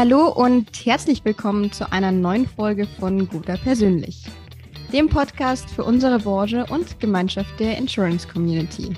Hallo 0.00 0.28
und 0.28 0.86
herzlich 0.86 1.26
willkommen 1.26 1.72
zu 1.72 1.92
einer 1.92 2.10
neuen 2.10 2.46
Folge 2.46 2.86
von 2.86 3.28
Guter 3.28 3.58
Persönlich, 3.58 4.24
dem 4.94 5.10
Podcast 5.10 5.68
für 5.68 5.84
unsere 5.84 6.18
Branche 6.20 6.64
und 6.70 6.98
Gemeinschaft 7.00 7.60
der 7.60 7.76
Insurance 7.76 8.26
Community. 8.26 8.96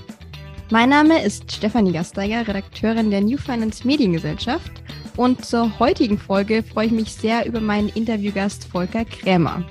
Mein 0.70 0.90
Name 0.90 1.20
ist 1.20 1.50
Stefanie 1.50 1.90
Gasteiger, 1.90 2.46
Redakteurin 2.46 3.10
der 3.10 3.20
New 3.20 3.36
Finance 3.36 3.84
Mediengesellschaft 3.84 4.70
und 5.16 5.44
zur 5.44 5.76
heutigen 5.80 6.18
Folge 6.18 6.62
freue 6.62 6.86
ich 6.86 6.92
mich 6.92 7.12
sehr 7.12 7.46
über 7.46 7.60
meinen 7.60 7.88
Interviewgast 7.88 8.68
Volker 8.68 9.04
Krämer. 9.04 9.64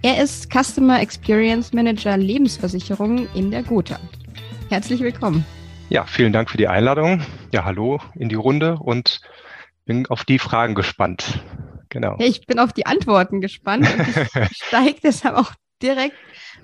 Er 0.00 0.24
ist 0.24 0.50
Customer 0.50 1.02
Experience 1.02 1.74
Manager 1.74 2.16
Lebensversicherung 2.16 3.28
in 3.34 3.50
der 3.50 3.62
Gotha. 3.62 4.00
Herzlich 4.70 5.00
willkommen. 5.00 5.44
Ja, 5.90 6.04
vielen 6.04 6.32
Dank 6.32 6.48
für 6.48 6.56
die 6.56 6.68
Einladung. 6.68 7.20
Ja, 7.52 7.66
hallo 7.66 8.00
in 8.14 8.30
die 8.30 8.36
Runde 8.36 8.78
und 8.80 9.20
bin 9.88 10.06
auf 10.06 10.24
die 10.24 10.38
Fragen 10.38 10.74
gespannt. 10.74 11.40
Genau. 11.88 12.16
Ja, 12.20 12.26
ich 12.26 12.46
bin 12.46 12.58
auf 12.58 12.74
die 12.74 12.84
Antworten 12.84 13.40
gespannt 13.40 13.88
und 13.90 14.06
ich 14.06 14.56
steige 14.62 15.00
deshalb 15.02 15.34
auch 15.34 15.50
direkt 15.82 16.14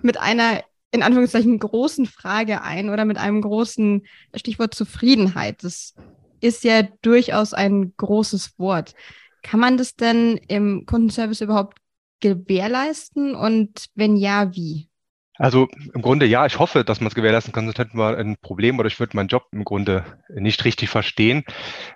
mit 0.02 0.20
einer 0.20 0.62
in 0.92 1.02
Anführungszeichen 1.02 1.58
großen 1.58 2.06
Frage 2.06 2.62
ein 2.62 2.90
oder 2.90 3.06
mit 3.06 3.16
einem 3.16 3.40
großen 3.40 4.06
Stichwort 4.36 4.74
Zufriedenheit. 4.74 5.64
Das 5.64 5.94
ist 6.40 6.64
ja 6.64 6.82
durchaus 7.00 7.54
ein 7.54 7.94
großes 7.96 8.58
Wort. 8.58 8.94
Kann 9.42 9.58
man 9.58 9.78
das 9.78 9.96
denn 9.96 10.36
im 10.36 10.84
Kundenservice 10.84 11.40
überhaupt 11.40 11.78
gewährleisten 12.20 13.34
und 13.34 13.86
wenn 13.94 14.16
ja, 14.16 14.54
wie? 14.54 14.90
Also 15.36 15.68
im 15.92 16.00
Grunde 16.00 16.26
ja, 16.26 16.46
ich 16.46 16.60
hoffe, 16.60 16.84
dass 16.84 17.00
man 17.00 17.08
es 17.08 17.14
gewährleisten 17.14 17.52
kann, 17.52 17.64
sonst 17.64 17.78
hätten 17.78 17.98
wir 17.98 18.16
ein 18.16 18.36
Problem 18.40 18.78
oder 18.78 18.86
ich 18.86 19.00
würde 19.00 19.16
meinen 19.16 19.28
Job 19.28 19.46
im 19.50 19.64
Grunde 19.64 20.04
nicht 20.28 20.64
richtig 20.64 20.90
verstehen. 20.90 21.44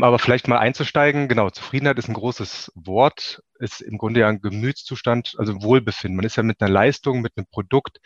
Aber 0.00 0.18
vielleicht 0.18 0.48
mal 0.48 0.58
einzusteigen, 0.58 1.28
genau, 1.28 1.48
Zufriedenheit 1.50 1.98
ist 1.98 2.08
ein 2.08 2.14
großes 2.14 2.72
Wort, 2.74 3.40
ist 3.60 3.80
im 3.80 3.96
Grunde 3.96 4.20
ja 4.20 4.28
ein 4.28 4.40
Gemütszustand, 4.40 5.36
also 5.38 5.62
Wohlbefinden. 5.62 6.16
Man 6.16 6.26
ist 6.26 6.36
ja 6.36 6.42
mit 6.42 6.60
einer 6.60 6.70
Leistung, 6.70 7.20
mit 7.20 7.32
einem 7.36 7.46
Produkt 7.50 7.98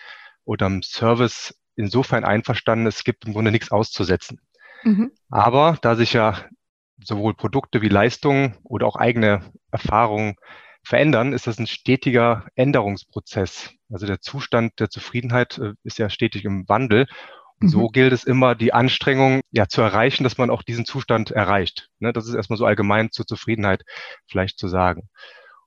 oder 0.45 0.67
einem 0.67 0.83
Service 0.83 1.55
insofern 1.77 2.25
einverstanden, 2.25 2.87
es 2.87 3.03
gibt 3.03 3.25
im 3.25 3.33
Grunde 3.33 3.51
nichts 3.53 3.71
auszusetzen. 3.71 4.39
Mhm. 4.85 5.13
Aber 5.31 5.79
da 5.81 5.97
sich 5.97 6.13
ja 6.13 6.37
sowohl 7.03 7.35
Produkte 7.35 7.81
wie 7.81 7.89
Leistungen 7.89 8.59
oder 8.65 8.87
auch 8.87 8.97
eigene 8.97 9.41
Erfahrungen 9.71 10.37
verändern, 10.85 11.33
ist 11.33 11.47
das 11.47 11.59
ein 11.59 11.67
stetiger 11.67 12.47
Änderungsprozess. 12.55 13.71
Also 13.91 14.07
der 14.07 14.21
Zustand 14.21 14.81
der 14.81 14.91
Zufriedenheit 14.91 15.59
äh, 15.59 15.73
ist 15.85 15.99
ja 15.99 16.11
stetig 16.11 16.45
im 16.45 16.69
Wandel. 16.69 17.07
Und 17.61 17.69
so 17.69 17.83
mhm. 17.83 17.93
gilt 17.93 18.13
es 18.13 18.25
immer, 18.25 18.55
die 18.55 18.73
Anstrengung 18.73 19.43
ja 19.53 19.69
zu 19.69 19.83
erreichen, 19.83 20.25
dass 20.25 20.39
man 20.39 20.51
auch 20.51 20.63
diesen 20.63 20.85
Zustand 20.85 21.31
erreicht. 21.31 21.91
Ne, 22.01 22.13
das 22.13 22.27
ist 22.27 22.35
erstmal 22.35 22.57
so 22.57 22.67
allgemein 22.67 23.13
zur 23.13 23.27
Zufriedenheit 23.27 23.83
vielleicht 24.27 24.59
zu 24.59 24.69
sagen. 24.69 25.09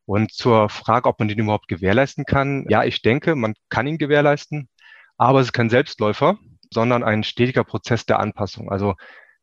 Und 0.06 0.34
zur 0.34 0.70
Frage, 0.70 1.08
ob 1.10 1.20
man 1.20 1.30
den 1.30 1.40
überhaupt 1.40 1.68
gewährleisten 1.68 2.26
kann. 2.26 2.66
Ja, 2.70 2.84
ich 2.84 3.02
denke, 3.02 3.36
man 3.36 3.56
kann 3.70 3.88
ihn 3.88 3.98
gewährleisten, 3.98 4.70
aber 5.18 5.40
es 5.40 5.48
ist 5.48 5.54
kein 5.54 5.70
Selbstläufer, 5.70 6.38
sondern 6.72 7.04
ein 7.04 7.24
stetiger 7.24 7.64
Prozess 7.64 8.06
der 8.06 8.20
Anpassung. 8.20 8.70
Also 8.70 8.96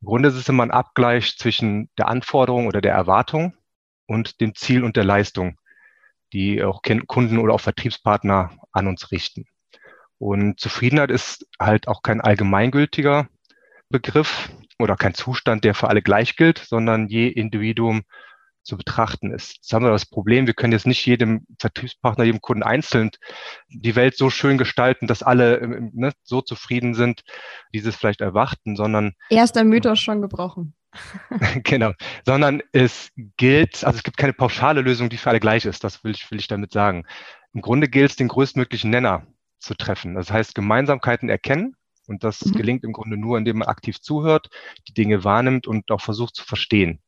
im 0.02 0.06
Grunde 0.06 0.28
ist 0.28 0.36
es 0.36 0.48
immer 0.48 0.64
ein 0.64 0.70
Abgleich 0.70 1.36
zwischen 1.38 1.88
der 1.96 2.08
Anforderung 2.08 2.66
oder 2.66 2.80
der 2.80 2.92
Erwartung 2.92 3.54
und 4.06 4.40
dem 4.40 4.54
Ziel 4.54 4.84
und 4.84 4.96
der 4.96 5.04
Leistung 5.04 5.56
die 6.32 6.62
auch 6.62 6.82
Kunden 7.06 7.38
oder 7.38 7.54
auch 7.54 7.60
Vertriebspartner 7.60 8.56
an 8.72 8.86
uns 8.86 9.10
richten. 9.10 9.44
Und 10.18 10.60
Zufriedenheit 10.60 11.10
ist 11.10 11.46
halt 11.58 11.88
auch 11.88 12.02
kein 12.02 12.20
allgemeingültiger 12.20 13.28
Begriff 13.88 14.50
oder 14.78 14.96
kein 14.96 15.14
Zustand, 15.14 15.64
der 15.64 15.74
für 15.74 15.88
alle 15.88 16.02
gleich 16.02 16.36
gilt, 16.36 16.58
sondern 16.58 17.08
je 17.08 17.28
Individuum 17.28 18.02
zu 18.62 18.76
betrachten 18.76 19.32
ist. 19.32 19.56
Jetzt 19.56 19.72
haben 19.72 19.84
wir 19.84 19.90
das 19.90 20.06
Problem, 20.06 20.46
wir 20.46 20.54
können 20.54 20.72
jetzt 20.72 20.86
nicht 20.86 21.04
jedem 21.04 21.46
Vertriebspartner, 21.58 22.24
jedem 22.24 22.40
Kunden 22.40 22.62
einzeln 22.62 23.10
die 23.68 23.96
Welt 23.96 24.16
so 24.16 24.30
schön 24.30 24.58
gestalten, 24.58 25.06
dass 25.06 25.22
alle 25.22 25.58
ähm, 25.58 25.90
ne, 25.94 26.12
so 26.22 26.40
zufrieden 26.40 26.94
sind, 26.94 27.22
dieses 27.74 27.96
vielleicht 27.96 28.20
erwarten, 28.20 28.76
sondern. 28.76 29.14
Erster 29.30 29.64
Mythos 29.64 29.98
schon 29.98 30.22
gebrochen. 30.22 30.74
genau, 31.64 31.92
sondern 32.24 32.62
es 32.72 33.10
gilt, 33.36 33.84
also 33.84 33.96
es 33.96 34.02
gibt 34.02 34.16
keine 34.16 34.32
pauschale 34.32 34.80
Lösung, 34.80 35.08
die 35.08 35.16
für 35.16 35.30
alle 35.30 35.40
gleich 35.40 35.64
ist, 35.64 35.84
das 35.84 36.04
will 36.04 36.12
ich, 36.12 36.30
will 36.30 36.38
ich 36.38 36.48
damit 36.48 36.72
sagen. 36.72 37.04
Im 37.54 37.60
Grunde 37.60 37.88
gilt 37.88 38.10
es, 38.10 38.16
den 38.16 38.28
größtmöglichen 38.28 38.90
Nenner 38.90 39.26
zu 39.58 39.74
treffen. 39.74 40.14
Das 40.14 40.30
heißt, 40.30 40.54
Gemeinsamkeiten 40.54 41.28
erkennen 41.28 41.76
und 42.06 42.24
das 42.24 42.44
mhm. 42.44 42.52
gelingt 42.52 42.84
im 42.84 42.92
Grunde 42.92 43.16
nur, 43.16 43.38
indem 43.38 43.58
man 43.58 43.68
aktiv 43.68 44.00
zuhört, 44.00 44.48
die 44.88 44.94
Dinge 44.94 45.24
wahrnimmt 45.24 45.66
und 45.66 45.90
auch 45.90 46.00
versucht 46.00 46.34
zu 46.34 46.44
verstehen. 46.44 47.00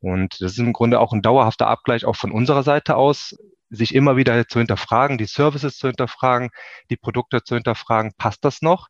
Und 0.00 0.40
das 0.40 0.52
ist 0.52 0.58
im 0.58 0.74
Grunde 0.74 1.00
auch 1.00 1.12
ein 1.12 1.22
dauerhafter 1.22 1.66
Abgleich 1.66 2.04
auch 2.04 2.16
von 2.16 2.30
unserer 2.30 2.62
Seite 2.62 2.96
aus, 2.96 3.34
sich 3.70 3.94
immer 3.94 4.16
wieder 4.16 4.46
zu 4.46 4.58
hinterfragen, 4.58 5.18
die 5.18 5.24
Services 5.24 5.78
zu 5.78 5.86
hinterfragen, 5.88 6.50
die 6.90 6.96
Produkte 6.96 7.42
zu 7.42 7.54
hinterfragen, 7.54 8.12
passt 8.18 8.44
das 8.44 8.60
noch? 8.60 8.88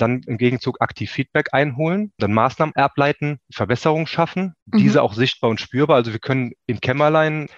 Dann 0.00 0.22
im 0.26 0.38
Gegenzug 0.38 0.80
aktiv 0.80 1.10
Feedback 1.10 1.52
einholen, 1.52 2.12
dann 2.18 2.32
Maßnahmen 2.32 2.74
ableiten, 2.76 3.38
Verbesserungen 3.52 4.06
schaffen, 4.06 4.54
mhm. 4.66 4.78
diese 4.78 5.02
auch 5.02 5.14
sichtbar 5.14 5.50
und 5.50 5.60
spürbar. 5.60 5.96
Also 5.96 6.12
wir 6.12 6.20
können 6.20 6.52
im 6.66 6.80
Kämmerlein 6.80 7.48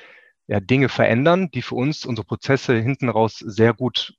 ja, 0.47 0.60
Dinge 0.60 0.88
verändern, 0.88 1.50
die 1.50 1.62
für 1.62 1.75
uns 1.75 2.04
unsere 2.04 2.26
Prozesse 2.26 2.76
hinten 2.78 3.08
raus 3.08 3.38
sehr 3.38 3.75
gut 3.75 4.14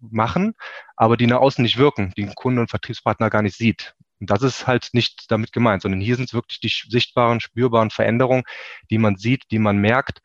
machen, 0.00 0.54
aber 0.96 1.16
die 1.16 1.26
nach 1.26 1.38
außen 1.38 1.62
nicht 1.62 1.78
wirken, 1.78 2.12
die 2.16 2.24
ein 2.24 2.34
Kunde 2.34 2.60
und 2.60 2.70
Vertriebspartner 2.70 3.30
gar 3.30 3.42
nicht 3.42 3.56
sieht. 3.56 3.94
Und 4.20 4.30
das 4.30 4.42
ist 4.42 4.66
halt 4.66 4.90
nicht 4.92 5.30
damit 5.30 5.52
gemeint, 5.52 5.82
sondern 5.82 6.00
hier 6.00 6.16
sind 6.16 6.26
es 6.26 6.34
wirklich 6.34 6.60
die 6.60 6.72
sichtbaren, 6.90 7.40
spürbaren 7.40 7.90
Veränderungen, 7.90 8.44
die 8.90 8.98
man 8.98 9.16
sieht, 9.16 9.44
die 9.50 9.58
man 9.58 9.78
merkt. 9.78 10.20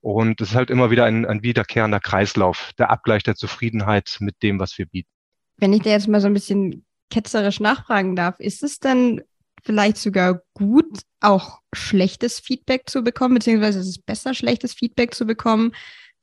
Und 0.00 0.40
es 0.40 0.50
ist 0.50 0.54
halt 0.54 0.70
immer 0.70 0.90
wieder 0.90 1.04
ein, 1.04 1.26
ein 1.26 1.42
wiederkehrender 1.42 2.00
Kreislauf, 2.00 2.72
der 2.78 2.90
Abgleich 2.90 3.22
der 3.22 3.34
Zufriedenheit 3.34 4.18
mit 4.20 4.42
dem, 4.42 4.60
was 4.60 4.78
wir 4.78 4.86
bieten. 4.86 5.10
Wenn 5.58 5.72
ich 5.72 5.82
da 5.82 5.90
jetzt 5.90 6.08
mal 6.08 6.20
so 6.20 6.26
ein 6.26 6.34
bisschen 6.34 6.84
ketzerisch 7.10 7.60
nachfragen 7.60 8.16
darf, 8.16 8.38
ist 8.40 8.62
es 8.62 8.78
dann 8.78 9.22
vielleicht 9.62 9.96
sogar 9.96 10.42
gut, 10.54 11.00
auch 11.20 11.60
schlechtes 11.72 12.38
Feedback 12.40 12.88
zu 12.88 13.02
bekommen, 13.02 13.34
beziehungsweise 13.34 13.80
ist 13.80 13.88
es 13.88 13.98
besser, 13.98 14.34
schlechtes 14.34 14.72
Feedback 14.72 15.14
zu 15.14 15.26
bekommen, 15.26 15.72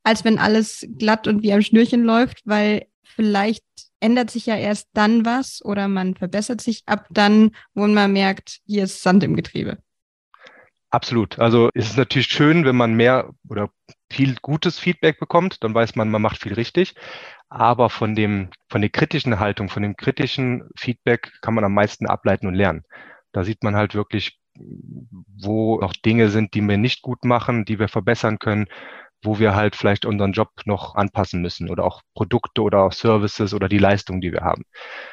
als 0.03 0.23
wenn 0.23 0.40
alles 0.40 0.88
glatt 0.97 1.28
und 1.28 1.44
wie 1.44 1.53
am 1.53 1.62
Schnürchen 1.62 2.03
läuft, 2.03 2.41
weil 2.46 2.88
vielleicht 3.03 3.63
ändert 4.00 4.29
sich 4.29 4.46
ja 4.46 4.56
erst 4.56 4.90
dann 4.94 5.25
was 5.25 5.63
oder 5.63 5.88
man 5.88 6.16
verbessert 6.16 6.62
sich 6.62 6.84
ab 6.85 7.07
dann, 7.09 7.52
wo 7.73 7.88
man 7.88 8.13
merkt, 8.13 8.59
hier 8.66 8.84
ist 8.84 9.02
Sand 9.02 9.23
im 9.23 9.35
Getriebe. 9.35 9.79
Absolut. 10.91 11.40
Also 11.40 11.69
es 11.73 11.90
ist 11.90 11.97
natürlich 11.97 12.28
schön, 12.28 12.63
wenn 12.66 12.75
man 12.75 12.94
mehr 12.94 13.34
oder 13.50 13.69
viel 14.11 14.35
gutes 14.41 14.79
Feedback 14.79 15.19
bekommt, 15.19 15.63
dann 15.63 15.73
weiß 15.73 15.95
man, 15.95 16.09
man 16.09 16.21
macht 16.21 16.41
viel 16.41 16.53
richtig. 16.53 16.95
Aber 17.49 17.89
von 17.89 18.16
dem, 18.16 18.49
von 18.69 18.81
der 18.81 18.89
kritischen 18.89 19.39
Haltung, 19.39 19.69
von 19.69 19.83
dem 19.83 19.95
kritischen 19.95 20.69
Feedback 20.77 21.31
kann 21.41 21.53
man 21.53 21.63
am 21.63 21.73
meisten 21.73 22.07
ableiten 22.07 22.47
und 22.47 22.55
lernen. 22.55 22.83
Da 23.31 23.43
sieht 23.43 23.63
man 23.63 23.75
halt 23.75 23.95
wirklich, 23.95 24.39
wo 24.55 25.79
noch 25.79 25.93
Dinge 25.93 26.29
sind, 26.29 26.53
die 26.53 26.61
wir 26.61 26.77
nicht 26.77 27.01
gut 27.01 27.25
machen, 27.25 27.66
die 27.66 27.79
wir 27.79 27.88
verbessern 27.88 28.39
können, 28.39 28.67
wo 29.23 29.39
wir 29.39 29.55
halt 29.55 29.75
vielleicht 29.75 30.05
unseren 30.05 30.31
Job 30.31 30.49
noch 30.66 30.95
anpassen 30.95 31.41
müssen 31.41 31.69
oder 31.69 31.83
auch 31.83 32.01
Produkte 32.13 32.61
oder 32.61 32.83
auch 32.83 32.93
Services 32.93 33.53
oder 33.53 33.67
die 33.67 33.77
Leistung, 33.77 34.22
die 34.22 34.31
wir 34.31 34.41
haben. 34.41 34.63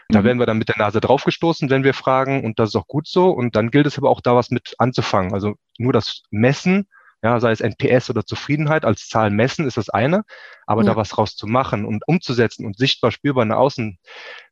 Da 0.08 0.20
mhm. 0.20 0.24
werden 0.24 0.38
wir 0.38 0.46
dann 0.46 0.58
mit 0.58 0.68
der 0.68 0.78
Nase 0.78 1.00
draufgestoßen, 1.00 1.70
wenn 1.70 1.84
wir 1.84 1.94
fragen 1.94 2.44
und 2.44 2.58
das 2.58 2.70
ist 2.70 2.76
auch 2.76 2.86
gut 2.86 3.08
so. 3.08 3.30
Und 3.30 3.56
dann 3.56 3.70
gilt 3.70 3.86
es 3.86 3.98
aber 3.98 4.10
auch 4.10 4.20
da 4.20 4.36
was 4.36 4.50
mit 4.50 4.74
anzufangen. 4.78 5.32
Also 5.32 5.54
nur 5.78 5.92
das 5.92 6.22
Messen, 6.30 6.86
ja, 7.22 7.38
sei 7.40 7.52
es 7.52 7.60
NPS 7.60 8.10
oder 8.10 8.26
Zufriedenheit 8.26 8.84
als 8.84 9.08
Zahl 9.08 9.30
messen, 9.30 9.66
ist 9.66 9.76
das 9.76 9.88
eine. 9.88 10.24
Aber 10.66 10.82
ja. 10.82 10.90
da 10.90 10.96
was 10.96 11.16
rauszumachen 11.18 11.84
und 11.84 12.02
umzusetzen 12.06 12.66
und 12.66 12.76
sichtbar 12.76 13.12
spürbar 13.12 13.44
nach 13.44 13.56
außen 13.56 13.98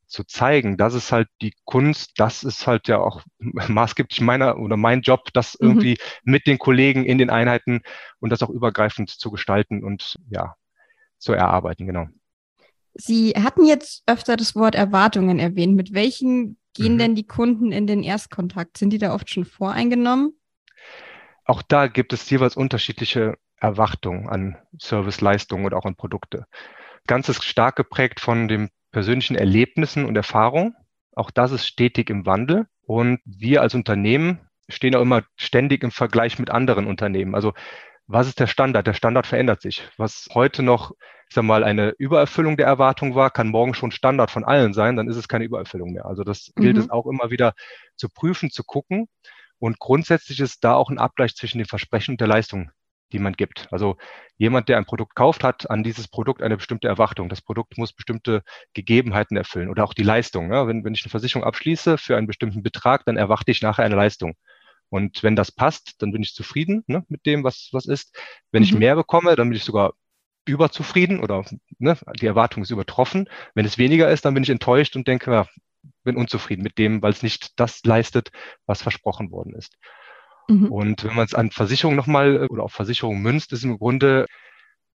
zu 0.06 0.24
zeigen, 0.24 0.76
das 0.76 0.94
ist 0.94 1.12
halt 1.12 1.28
die 1.40 1.54
Kunst, 1.64 2.12
das 2.16 2.42
ist 2.42 2.66
halt 2.66 2.88
ja 2.88 2.98
auch 2.98 3.22
maßgeblich 3.38 4.20
meiner 4.20 4.58
oder 4.58 4.76
mein 4.76 5.02
Job, 5.02 5.32
das 5.32 5.56
mhm. 5.58 5.68
irgendwie 5.68 5.98
mit 6.24 6.46
den 6.46 6.58
Kollegen 6.58 7.04
in 7.04 7.18
den 7.18 7.30
Einheiten 7.30 7.82
und 8.18 8.30
das 8.30 8.42
auch 8.42 8.50
übergreifend 8.50 9.10
zu 9.10 9.30
gestalten 9.30 9.84
und 9.84 10.16
ja, 10.28 10.54
zu 11.18 11.32
erarbeiten, 11.32 11.86
genau. 11.86 12.06
Sie 12.94 13.30
hatten 13.30 13.64
jetzt 13.64 14.02
öfter 14.06 14.36
das 14.36 14.56
Wort 14.56 14.74
Erwartungen 14.74 15.38
erwähnt. 15.38 15.76
Mit 15.76 15.94
welchen 15.94 16.58
gehen 16.74 16.94
mhm. 16.94 16.98
denn 16.98 17.14
die 17.14 17.26
Kunden 17.26 17.70
in 17.70 17.86
den 17.86 18.02
Erstkontakt? 18.02 18.78
Sind 18.78 18.90
die 18.92 18.98
da 18.98 19.14
oft 19.14 19.30
schon 19.30 19.44
voreingenommen? 19.44 20.39
Auch 21.50 21.62
da 21.62 21.88
gibt 21.88 22.12
es 22.12 22.30
jeweils 22.30 22.56
unterschiedliche 22.56 23.34
Erwartungen 23.56 24.28
an 24.28 24.56
Serviceleistungen 24.78 25.66
oder 25.66 25.78
auch 25.78 25.84
an 25.84 25.96
Produkte. 25.96 26.46
Ganz 27.08 27.28
ist 27.28 27.42
stark 27.42 27.74
geprägt 27.74 28.20
von 28.20 28.46
dem 28.46 28.70
persönlichen 28.92 29.34
Erlebnissen 29.34 30.04
und 30.04 30.14
Erfahrungen. 30.14 30.76
Auch 31.12 31.32
das 31.32 31.50
ist 31.50 31.66
stetig 31.66 32.08
im 32.08 32.24
Wandel. 32.24 32.68
Und 32.82 33.18
wir 33.24 33.62
als 33.62 33.74
Unternehmen 33.74 34.38
stehen 34.68 34.94
auch 34.94 35.00
immer 35.00 35.24
ständig 35.34 35.82
im 35.82 35.90
Vergleich 35.90 36.38
mit 36.38 36.50
anderen 36.50 36.86
Unternehmen. 36.86 37.34
Also 37.34 37.52
was 38.06 38.28
ist 38.28 38.38
der 38.38 38.46
Standard? 38.46 38.86
Der 38.86 38.94
Standard 38.94 39.26
verändert 39.26 39.60
sich. 39.60 39.88
Was 39.96 40.28
heute 40.32 40.62
noch, 40.62 40.92
ich 41.28 41.34
sag 41.34 41.42
mal, 41.42 41.64
eine 41.64 41.90
Übererfüllung 41.98 42.58
der 42.58 42.66
Erwartung 42.66 43.16
war, 43.16 43.28
kann 43.32 43.48
morgen 43.48 43.74
schon 43.74 43.90
Standard 43.90 44.30
von 44.30 44.44
allen 44.44 44.72
sein, 44.72 44.94
dann 44.94 45.08
ist 45.08 45.16
es 45.16 45.26
keine 45.26 45.46
Übererfüllung 45.46 45.90
mehr. 45.94 46.06
Also 46.06 46.22
das 46.22 46.52
gilt 46.54 46.76
mhm. 46.76 46.82
es 46.82 46.90
auch 46.90 47.06
immer 47.06 47.32
wieder 47.32 47.54
zu 47.96 48.08
prüfen, 48.08 48.50
zu 48.50 48.62
gucken. 48.62 49.08
Und 49.60 49.78
grundsätzlich 49.78 50.40
ist 50.40 50.64
da 50.64 50.74
auch 50.74 50.90
ein 50.90 50.98
Abgleich 50.98 51.36
zwischen 51.36 51.58
dem 51.58 51.68
Versprechen 51.68 52.14
und 52.14 52.20
der 52.20 52.28
Leistung 52.28 52.72
die 53.12 53.18
man 53.18 53.32
gibt. 53.32 53.68
Also 53.70 53.96
jemand, 54.36 54.68
der 54.68 54.76
ein 54.76 54.84
Produkt 54.84 55.14
kauft, 55.14 55.44
hat 55.44 55.70
an 55.70 55.82
dieses 55.82 56.08
Produkt 56.08 56.42
eine 56.42 56.56
bestimmte 56.56 56.88
Erwartung. 56.88 57.28
Das 57.28 57.42
Produkt 57.42 57.76
muss 57.78 57.92
bestimmte 57.92 58.42
Gegebenheiten 58.74 59.36
erfüllen 59.36 59.68
oder 59.68 59.84
auch 59.84 59.94
die 59.94 60.02
Leistung. 60.02 60.52
Ja, 60.52 60.66
wenn, 60.66 60.84
wenn 60.84 60.94
ich 60.94 61.02
eine 61.04 61.10
Versicherung 61.10 61.44
abschließe 61.44 61.98
für 61.98 62.16
einen 62.16 62.26
bestimmten 62.26 62.62
Betrag, 62.62 63.04
dann 63.04 63.16
erwarte 63.16 63.50
ich 63.50 63.62
nachher 63.62 63.84
eine 63.84 63.96
Leistung. 63.96 64.34
Und 64.88 65.22
wenn 65.22 65.36
das 65.36 65.52
passt, 65.52 66.02
dann 66.02 66.12
bin 66.12 66.22
ich 66.22 66.34
zufrieden 66.34 66.82
ne, 66.86 67.04
mit 67.08 67.24
dem, 67.26 67.44
was, 67.44 67.68
was 67.72 67.86
ist. 67.86 68.16
Wenn 68.50 68.62
mhm. 68.62 68.64
ich 68.64 68.74
mehr 68.74 68.96
bekomme, 68.96 69.36
dann 69.36 69.48
bin 69.48 69.56
ich 69.56 69.64
sogar 69.64 69.92
überzufrieden 70.46 71.20
oder 71.20 71.44
ne, 71.78 71.96
die 72.20 72.26
Erwartung 72.26 72.62
ist 72.62 72.70
übertroffen. 72.70 73.28
Wenn 73.54 73.66
es 73.66 73.78
weniger 73.78 74.10
ist, 74.10 74.24
dann 74.24 74.34
bin 74.34 74.42
ich 74.42 74.50
enttäuscht 74.50 74.96
und 74.96 75.06
denke, 75.06 75.30
ja, 75.30 75.46
bin 76.04 76.16
unzufrieden 76.16 76.62
mit 76.62 76.78
dem, 76.78 77.02
weil 77.02 77.12
es 77.12 77.22
nicht 77.22 77.58
das 77.58 77.84
leistet, 77.84 78.30
was 78.66 78.82
versprochen 78.82 79.30
worden 79.30 79.54
ist. 79.54 79.76
Mhm. 80.48 80.70
Und 80.70 81.04
wenn 81.04 81.14
man 81.14 81.24
es 81.24 81.34
an 81.34 81.50
Versicherungen 81.50 81.96
nochmal 81.96 82.44
äh, 82.44 82.46
oder 82.46 82.64
auf 82.64 82.72
Versicherungen 82.72 83.22
münzt, 83.22 83.52
ist 83.52 83.64
im 83.64 83.78
Grunde 83.78 84.26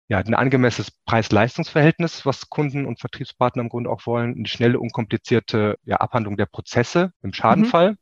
ja, 0.09 0.19
ein 0.19 0.35
angemessenes 0.35 0.91
Preis-Leistungs-Verhältnis, 1.07 2.27
was 2.27 2.51
Kunden 2.51 2.85
und 2.85 3.01
Vertriebspartner 3.01 3.63
im 3.63 3.69
Grunde 3.71 3.91
auch 3.91 4.05
wollen, 4.07 4.35
eine 4.37 4.47
schnelle, 4.47 4.79
unkomplizierte 4.79 5.79
ja, 5.85 5.97
Abhandlung 5.97 6.37
der 6.37 6.47
Prozesse 6.47 7.13
im 7.23 7.33
Schadenfall. 7.33 7.93
Mhm. 7.93 7.99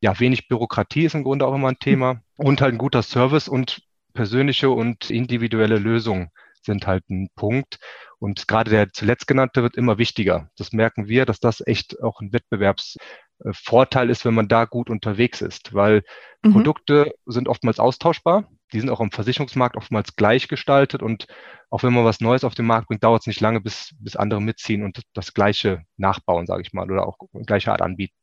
Ja, 0.00 0.18
wenig 0.20 0.48
Bürokratie 0.48 1.04
ist 1.04 1.14
im 1.14 1.24
Grunde 1.24 1.46
auch 1.46 1.54
immer 1.54 1.68
ein 1.68 1.78
Thema 1.78 2.22
und 2.36 2.60
halt 2.60 2.74
ein 2.74 2.78
guter 2.78 3.02
Service 3.02 3.48
und 3.48 3.82
persönliche 4.14 4.70
und 4.70 5.10
individuelle 5.10 5.78
Lösungen 5.78 6.30
sind 6.62 6.86
halt 6.86 7.08
ein 7.10 7.28
Punkt. 7.34 7.78
Und 8.18 8.46
gerade 8.48 8.70
der 8.70 8.92
zuletzt 8.92 9.26
genannte 9.26 9.62
wird 9.62 9.76
immer 9.76 9.98
wichtiger. 9.98 10.48
Das 10.56 10.72
merken 10.72 11.08
wir, 11.08 11.26
dass 11.26 11.40
das 11.40 11.62
echt 11.66 12.02
auch 12.02 12.20
ein 12.20 12.32
Wettbewerbsvorteil 12.32 14.10
ist, 14.10 14.24
wenn 14.24 14.34
man 14.34 14.48
da 14.48 14.64
gut 14.64 14.90
unterwegs 14.90 15.40
ist, 15.40 15.74
weil 15.74 16.02
mhm. 16.42 16.52
Produkte 16.52 17.14
sind 17.26 17.48
oftmals 17.48 17.80
austauschbar. 17.80 18.48
Die 18.72 18.80
sind 18.80 18.90
auch 18.90 19.00
im 19.00 19.10
Versicherungsmarkt 19.10 19.76
oftmals 19.76 20.16
gleich 20.16 20.48
gestaltet 20.48 21.02
und 21.02 21.26
auch 21.68 21.82
wenn 21.82 21.92
man 21.92 22.04
was 22.04 22.20
Neues 22.20 22.44
auf 22.44 22.54
den 22.54 22.66
Markt 22.66 22.88
bringt, 22.88 23.02
dauert 23.02 23.22
es 23.22 23.26
nicht 23.26 23.40
lange, 23.40 23.60
bis, 23.60 23.94
bis 23.98 24.16
andere 24.16 24.42
mitziehen 24.42 24.82
und 24.82 25.02
das 25.14 25.34
Gleiche 25.34 25.82
nachbauen, 25.96 26.46
sage 26.46 26.62
ich 26.62 26.72
mal, 26.72 26.90
oder 26.90 27.06
auch 27.06 27.16
gleiche 27.46 27.72
Art 27.72 27.82
anbieten. 27.82 28.14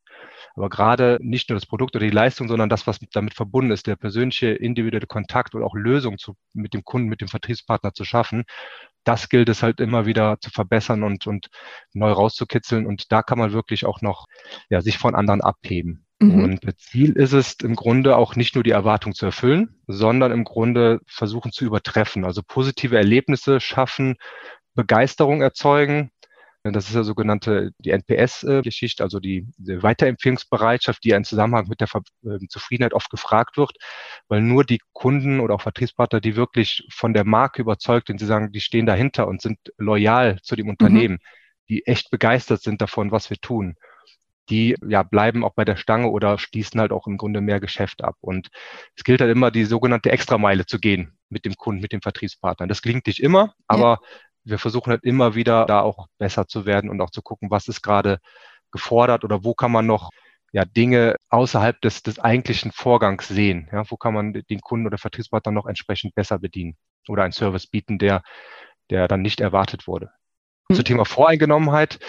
Aber 0.56 0.70
gerade 0.70 1.20
nicht 1.22 1.50
nur 1.50 1.56
das 1.56 1.66
Produkt 1.66 1.96
oder 1.96 2.06
die 2.06 2.12
Leistung, 2.12 2.48
sondern 2.48 2.70
das, 2.70 2.88
was 2.88 3.00
damit 3.12 3.34
verbunden 3.34 3.72
ist, 3.72 3.88
der 3.88 3.96
persönliche, 3.96 4.48
individuelle 4.48 5.08
Kontakt 5.08 5.56
oder 5.56 5.66
auch 5.66 5.76
Lösung 5.76 6.18
zu, 6.18 6.36
mit 6.54 6.74
dem 6.74 6.84
Kunden, 6.84 7.08
mit 7.08 7.22
dem 7.22 7.28
Vertriebspartner 7.28 7.94
zu 7.94 8.04
schaffen, 8.04 8.46
das 9.04 9.30
gilt 9.30 9.50
es 9.50 9.64
halt 9.64 9.80
immer 9.80 10.06
wieder 10.06 10.40
zu 10.40 10.50
verbessern 10.50 11.04
und, 11.04 11.26
und 11.26 11.48
neu 11.94 12.12
rauszukitzeln. 12.12 12.86
Und 12.86 13.12
da 13.12 13.24
kann 13.24 13.40
man 13.40 13.54
wirklich 13.54 13.86
auch 13.86 14.02
noch 14.02 14.28
ja, 14.70 14.82
sich 14.82 14.98
von 14.98 15.16
anderen 15.16 15.42
abheben. 15.42 16.06
Mhm. 16.20 16.44
Und 16.44 16.68
das 16.68 16.78
Ziel 16.78 17.14
ist 17.14 17.34
es 17.34 17.56
im 17.64 17.76
Grunde 17.76 18.18
auch 18.18 18.36
nicht 18.36 18.56
nur 18.56 18.64
die 18.64 18.72
Erwartung 18.72 19.14
zu 19.14 19.26
erfüllen, 19.26 19.76
sondern 19.88 20.32
im 20.32 20.44
Grunde 20.44 21.00
versuchen 21.08 21.52
zu 21.52 21.66
übertreffen. 21.66 22.26
Also 22.26 22.42
positive 22.46 22.98
Erlebnisse 22.98 23.60
schaffen, 23.60 24.18
Begeisterung 24.76 25.42
erzeugen 25.42 26.12
das 26.64 26.90
ist 26.90 26.96
ja 26.96 27.04
sogenannte 27.04 27.72
die 27.80 27.92
NPS-Geschichte, 27.92 29.04
also 29.04 29.20
die, 29.20 29.48
die 29.58 29.82
Weiterempfehlungsbereitschaft, 29.82 31.04
die 31.04 31.10
ja 31.10 31.18
im 31.18 31.24
Zusammenhang 31.24 31.68
mit 31.70 31.80
der 31.80 31.88
Ver 31.88 32.02
äh, 32.26 32.38
Zufriedenheit 32.50 32.94
oft 32.94 33.10
gefragt 33.10 33.58
wird, 33.58 33.72
weil 34.28 34.42
nur 34.42 34.66
die 34.66 34.82
Kunden 34.92 35.40
oder 35.40 35.56
auch 35.56 35.62
Vertriebspartner, 35.62 36.20
die 36.20 36.36
wirklich 36.36 36.86
von 36.92 37.14
der 37.14 37.24
Marke 37.24 37.62
überzeugt 37.62 38.08
sind, 38.08 38.20
sie 38.20 38.26
sagen, 38.26 38.52
die 38.52 38.62
stehen 38.62 38.86
dahinter 38.86 39.28
und 39.28 39.42
sind 39.42 39.58
loyal 39.78 40.40
zu 40.42 40.56
dem 40.56 40.66
mhm. 40.66 40.72
Unternehmen, 40.72 41.20
die 41.70 41.86
echt 41.86 42.12
begeistert 42.12 42.62
sind 42.62 42.82
davon, 42.82 43.12
was 43.12 43.30
wir 43.30 43.38
tun, 43.38 43.76
die 44.50 44.76
ja 44.86 45.04
bleiben 45.04 45.46
auch 45.46 45.54
bei 45.54 45.64
der 45.64 45.78
Stange 45.78 46.10
oder 46.10 46.38
schließen 46.38 46.82
halt 46.82 46.92
auch 46.92 47.08
im 47.08 47.18
Grunde 47.18 47.40
mehr 47.40 47.62
Geschäft 47.62 48.04
ab. 48.04 48.16
Und 48.20 48.50
es 48.96 49.04
gilt 49.06 49.22
halt 49.22 49.32
immer, 49.32 49.52
die 49.52 49.64
sogenannte 49.64 50.12
Extrameile 50.12 50.66
zu 50.66 50.80
gehen 50.80 51.18
mit 51.30 51.46
dem 51.46 51.56
Kunden, 51.56 51.82
mit 51.82 51.94
dem 51.94 52.02
Vertriebspartner. 52.02 52.68
Das 52.68 52.82
klingt 52.82 53.06
nicht 53.08 53.22
immer, 53.22 53.54
aber 53.68 54.00
ja 54.02 54.08
wir 54.50 54.60
versuchen 54.60 54.92
halt 54.92 55.04
immer 55.04 55.36
wieder 55.36 55.66
da 55.66 55.82
auch 55.82 56.08
besser 56.18 56.48
zu 56.48 56.66
werden 56.66 56.90
und 56.90 57.02
auch 57.02 57.12
zu 57.12 57.22
gucken, 57.22 57.52
was 57.52 57.68
ist 57.68 57.82
gerade 57.82 58.20
gefordert 58.72 59.24
oder 59.24 59.44
wo 59.44 59.54
kann 59.54 59.72
man 59.72 59.86
noch 59.86 60.10
ja, 60.52 60.66
Dinge 60.66 61.16
außerhalb 61.30 61.80
des, 61.82 62.02
des 62.02 62.20
eigentlichen 62.20 62.72
Vorgangs 62.72 63.28
sehen. 63.28 63.70
Ja, 63.72 63.90
wo 63.90 63.98
kann 63.98 64.14
man 64.14 64.34
den 64.34 64.62
Kunden 64.62 64.88
oder 64.88 64.98
Vertriebspartner 64.98 65.52
noch 65.52 65.66
entsprechend 65.66 66.16
besser 66.16 66.40
bedienen 66.40 66.76
oder 67.08 67.24
einen 67.24 67.34
Service 67.34 67.68
bieten, 67.68 68.00
der, 68.00 68.24
der 68.90 69.08
dann 69.08 69.22
nicht 69.22 69.42
erwartet 69.42 69.88
wurde. 69.88 70.12
Mhm. 70.70 70.76
Zum 70.76 70.86
Thema 70.86 71.06
Voreingenommenheit. 71.06 72.00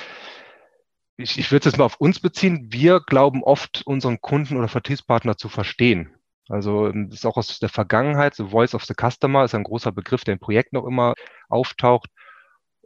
Ich, 1.17 1.39
ich 1.39 1.53
würde 1.53 1.61
es 1.61 1.73
jetzt 1.73 1.79
mal 1.79 1.85
auf 1.85 2.01
uns 2.01 2.21
beziehen. 2.21 2.69
Wir 2.71 3.01
glauben 3.01 3.43
oft, 3.43 3.83
unseren 3.85 4.21
Kunden 4.23 4.57
oder 4.57 4.69
Vertriebspartner 4.69 5.37
zu 5.37 5.51
verstehen. 5.51 6.15
Also 6.49 6.91
das 6.91 7.15
ist 7.15 7.27
auch 7.27 7.37
aus 7.37 7.61
der 7.61 7.69
Vergangenheit, 7.69 8.35
so 8.35 8.49
Voice 8.49 8.75
of 8.75 8.85
the 8.85 8.95
Customer 8.95 9.45
ist 9.45 9.55
ein 9.55 9.63
großer 9.63 9.93
Begriff, 9.93 10.25
der 10.25 10.35
in 10.35 10.41
Projekten 10.41 10.79
auch 10.79 10.87
immer 10.87 11.15
auftaucht. 11.49 12.11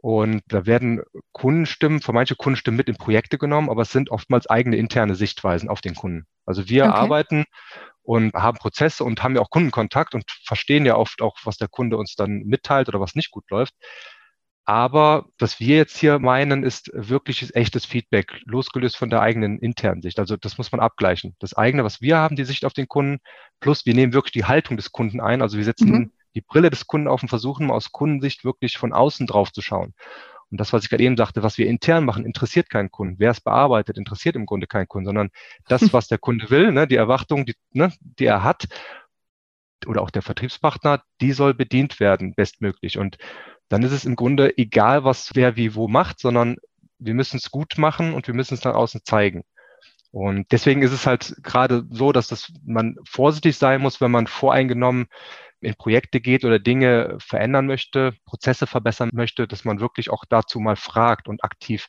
Und 0.05 0.43
da 0.49 0.67
werden 0.67 1.01
Kundenstimmen, 1.31 1.99
für 1.99 2.13
manche 2.13 2.35
Kundenstimmen 2.35 2.77
mit 2.77 2.89
in 2.89 2.95
Projekte 2.95 3.39
genommen, 3.39 3.71
aber 3.71 3.81
es 3.81 3.91
sind 3.91 4.11
oftmals 4.11 4.45
eigene 4.45 4.77
interne 4.77 5.15
Sichtweisen 5.15 5.67
auf 5.67 5.81
den 5.81 5.95
Kunden. 5.95 6.27
Also 6.45 6.69
wir 6.69 6.83
okay. 6.83 6.93
arbeiten 6.93 7.45
und 8.03 8.35
haben 8.35 8.59
Prozesse 8.59 9.03
und 9.03 9.23
haben 9.23 9.33
ja 9.33 9.41
auch 9.41 9.49
Kundenkontakt 9.49 10.13
und 10.13 10.25
verstehen 10.45 10.85
ja 10.85 10.95
oft 10.95 11.23
auch, 11.23 11.37
was 11.43 11.57
der 11.57 11.69
Kunde 11.69 11.97
uns 11.97 12.13
dann 12.13 12.43
mitteilt 12.43 12.87
oder 12.87 12.99
was 12.99 13.15
nicht 13.15 13.31
gut 13.31 13.49
läuft. 13.49 13.73
Aber 14.63 15.25
was 15.39 15.59
wir 15.59 15.75
jetzt 15.75 15.97
hier 15.97 16.19
meinen, 16.19 16.61
ist 16.61 16.91
wirkliches 16.93 17.55
echtes 17.55 17.87
Feedback, 17.87 18.41
losgelöst 18.45 18.97
von 18.97 19.09
der 19.09 19.21
eigenen 19.21 19.57
internen 19.57 20.03
Sicht. 20.03 20.19
Also 20.19 20.37
das 20.37 20.59
muss 20.59 20.71
man 20.71 20.81
abgleichen. 20.81 21.35
Das 21.39 21.55
eigene, 21.55 21.83
was 21.83 21.99
wir 21.99 22.17
haben, 22.17 22.35
die 22.35 22.45
Sicht 22.45 22.63
auf 22.65 22.73
den 22.73 22.87
Kunden, 22.87 23.17
plus 23.59 23.87
wir 23.87 23.95
nehmen 23.95 24.13
wirklich 24.13 24.33
die 24.33 24.45
Haltung 24.45 24.77
des 24.77 24.91
Kunden 24.91 25.19
ein. 25.19 25.41
Also 25.41 25.57
wir 25.57 25.65
setzen 25.65 25.89
mhm 25.89 26.11
die 26.35 26.41
Brille 26.41 26.69
des 26.69 26.87
Kunden 26.87 27.07
auf 27.07 27.23
und 27.23 27.29
versuchen 27.29 27.71
aus 27.71 27.91
Kundensicht 27.91 28.43
wirklich 28.43 28.77
von 28.77 28.93
außen 28.93 29.25
drauf 29.27 29.51
zu 29.51 29.61
schauen. 29.61 29.93
Und 30.51 30.59
das, 30.59 30.73
was 30.73 30.83
ich 30.83 30.89
gerade 30.89 31.03
eben 31.03 31.17
sagte, 31.17 31.43
was 31.43 31.57
wir 31.57 31.67
intern 31.67 32.05
machen, 32.05 32.25
interessiert 32.25 32.69
keinen 32.69 32.91
Kunden. 32.91 33.15
Wer 33.17 33.31
es 33.31 33.41
bearbeitet, 33.41 33.97
interessiert 33.97 34.35
im 34.35 34.45
Grunde 34.45 34.67
keinen 34.67 34.87
Kunden, 34.87 35.07
sondern 35.07 35.29
das, 35.67 35.81
was 35.93 36.07
der 36.07 36.17
Kunde 36.17 36.49
will, 36.49 36.71
ne, 36.71 36.87
die 36.87 36.95
Erwartung, 36.95 37.45
die, 37.45 37.55
ne, 37.71 37.91
die 37.99 38.25
er 38.25 38.43
hat, 38.43 38.67
oder 39.87 40.01
auch 40.01 40.09
der 40.09 40.21
Vertriebspartner, 40.21 41.03
die 41.21 41.31
soll 41.31 41.53
bedient 41.53 41.99
werden, 41.99 42.33
bestmöglich. 42.33 42.97
Und 42.97 43.17
dann 43.69 43.83
ist 43.83 43.91
es 43.91 44.05
im 44.05 44.15
Grunde 44.15 44.57
egal, 44.57 45.03
was 45.03 45.31
wer 45.33 45.55
wie 45.55 45.75
wo 45.75 45.87
macht, 45.87 46.19
sondern 46.19 46.57
wir 46.99 47.13
müssen 47.13 47.37
es 47.37 47.51
gut 47.51 47.77
machen 47.77 48.13
und 48.13 48.27
wir 48.27 48.33
müssen 48.33 48.53
es 48.53 48.63
nach 48.63 48.75
außen 48.75 49.01
zeigen. 49.03 49.43
Und 50.11 50.49
deswegen 50.51 50.81
ist 50.81 50.93
es 50.93 51.05
halt 51.05 51.35
gerade 51.43 51.85
so, 51.89 52.13
dass 52.13 52.29
das, 52.29 52.53
man 52.65 52.95
vorsichtig 53.05 53.57
sein 53.57 53.81
muss, 53.81 53.99
wenn 53.99 54.11
man 54.11 54.27
voreingenommen 54.27 55.07
in 55.65 55.75
Projekte 55.75 56.21
geht 56.21 56.45
oder 56.45 56.59
Dinge 56.59 57.17
verändern 57.19 57.65
möchte, 57.65 58.13
Prozesse 58.25 58.67
verbessern 58.67 59.09
möchte, 59.13 59.47
dass 59.47 59.65
man 59.65 59.79
wirklich 59.79 60.09
auch 60.09 60.23
dazu 60.29 60.59
mal 60.59 60.75
fragt 60.75 61.27
und 61.27 61.43
aktiv 61.43 61.87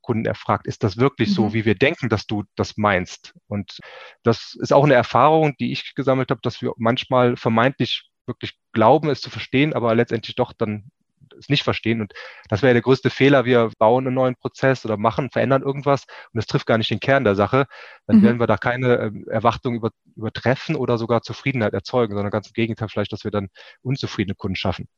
Kunden 0.00 0.24
erfragt, 0.24 0.66
ist 0.66 0.84
das 0.84 0.96
wirklich 0.96 1.28
mhm. 1.30 1.34
so, 1.34 1.54
wie 1.54 1.66
wir 1.66 1.74
denken, 1.74 2.08
dass 2.08 2.26
du 2.26 2.44
das 2.56 2.78
meinst? 2.78 3.34
Und 3.46 3.78
das 4.22 4.56
ist 4.58 4.72
auch 4.72 4.84
eine 4.84 4.94
Erfahrung, 4.94 5.54
die 5.60 5.70
ich 5.70 5.94
gesammelt 5.94 6.30
habe, 6.30 6.40
dass 6.42 6.62
wir 6.62 6.72
manchmal 6.78 7.36
vermeintlich 7.36 8.08
wirklich 8.26 8.58
glauben, 8.72 9.10
es 9.10 9.20
zu 9.20 9.28
verstehen, 9.28 9.74
aber 9.74 9.94
letztendlich 9.94 10.34
doch 10.34 10.52
dann 10.54 10.90
es 11.38 11.48
nicht 11.48 11.62
verstehen. 11.62 12.00
Und 12.00 12.12
das 12.48 12.62
wäre 12.62 12.72
der 12.72 12.82
größte 12.82 13.10
Fehler. 13.10 13.44
Wir 13.44 13.70
bauen 13.78 14.06
einen 14.06 14.14
neuen 14.14 14.36
Prozess 14.36 14.84
oder 14.84 14.96
machen, 14.96 15.30
verändern 15.30 15.62
irgendwas 15.62 16.04
und 16.32 16.38
es 16.38 16.46
trifft 16.46 16.66
gar 16.66 16.78
nicht 16.78 16.90
den 16.90 17.00
Kern 17.00 17.24
der 17.24 17.34
Sache. 17.34 17.66
Dann 18.06 18.18
mhm. 18.18 18.22
werden 18.22 18.40
wir 18.40 18.46
da 18.46 18.56
keine 18.56 18.96
äh, 18.98 19.30
Erwartung 19.30 19.74
über, 19.76 19.90
übertreffen 20.16 20.76
oder 20.76 20.98
sogar 20.98 21.22
Zufriedenheit 21.22 21.72
erzeugen, 21.72 22.14
sondern 22.14 22.30
ganz 22.30 22.48
im 22.48 22.54
Gegenteil 22.54 22.88
vielleicht, 22.88 23.12
dass 23.12 23.24
wir 23.24 23.30
dann 23.30 23.48
unzufriedene 23.82 24.34
Kunden 24.34 24.56
schaffen. 24.56 24.88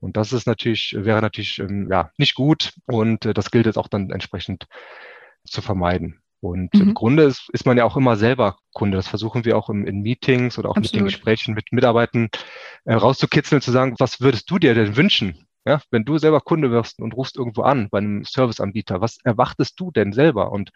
Und 0.00 0.16
das 0.16 0.32
ist 0.32 0.46
natürlich, 0.46 0.94
wäre 0.98 1.20
natürlich 1.20 1.58
ähm, 1.58 1.88
ja, 1.90 2.10
nicht 2.18 2.34
gut 2.34 2.74
und 2.86 3.24
äh, 3.24 3.34
das 3.34 3.50
gilt 3.50 3.66
jetzt 3.66 3.78
auch 3.78 3.88
dann 3.88 4.10
entsprechend 4.10 4.66
zu 5.44 5.62
vermeiden. 5.62 6.20
Und 6.44 6.74
mhm. 6.74 6.80
im 6.80 6.94
Grunde 6.94 7.22
ist, 7.22 7.48
ist 7.54 7.64
man 7.64 7.78
ja 7.78 7.84
auch 7.84 7.96
immer 7.96 8.16
selber 8.16 8.58
Kunde. 8.74 8.98
Das 8.98 9.08
versuchen 9.08 9.46
wir 9.46 9.56
auch 9.56 9.70
im, 9.70 9.86
in 9.86 10.02
Meetings 10.02 10.58
oder 10.58 10.68
auch 10.68 10.76
Absolut. 10.76 10.92
mit 10.92 11.00
den 11.00 11.04
Gesprächen 11.06 11.54
mit 11.54 11.72
Mitarbeitern 11.72 12.28
äh, 12.84 12.92
rauszukitzeln, 12.92 13.62
zu 13.62 13.70
sagen, 13.70 13.94
was 13.98 14.20
würdest 14.20 14.50
du 14.50 14.58
dir 14.58 14.74
denn 14.74 14.94
wünschen? 14.94 15.43
Ja, 15.66 15.80
wenn 15.90 16.04
du 16.04 16.18
selber 16.18 16.40
Kunde 16.40 16.70
wirst 16.70 17.00
und 17.00 17.14
rufst 17.14 17.36
irgendwo 17.36 17.62
an 17.62 17.88
bei 17.90 17.98
einem 17.98 18.24
Serviceanbieter, 18.24 19.00
was 19.00 19.18
erwartest 19.24 19.80
du 19.80 19.90
denn 19.90 20.12
selber? 20.12 20.52
Und 20.52 20.70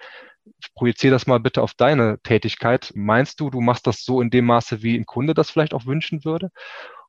projizier 0.75 1.11
das 1.11 1.27
mal 1.27 1.41
bitte 1.41 1.63
auf 1.63 1.75
deine 1.75 2.19
Tätigkeit. 2.23 2.93
Meinst 2.95 3.41
du, 3.41 3.51
du 3.51 3.61
machst 3.61 3.87
das 3.87 4.03
so 4.05 4.23
in 4.23 4.31
dem 4.31 4.47
Maße, 4.47 4.83
wie 4.83 4.97
ein 4.99 5.05
Kunde 5.07 5.35
das 5.35 5.51
vielleicht 5.51 5.75
auch 5.75 5.85
wünschen 5.87 6.25
würde? 6.25 6.51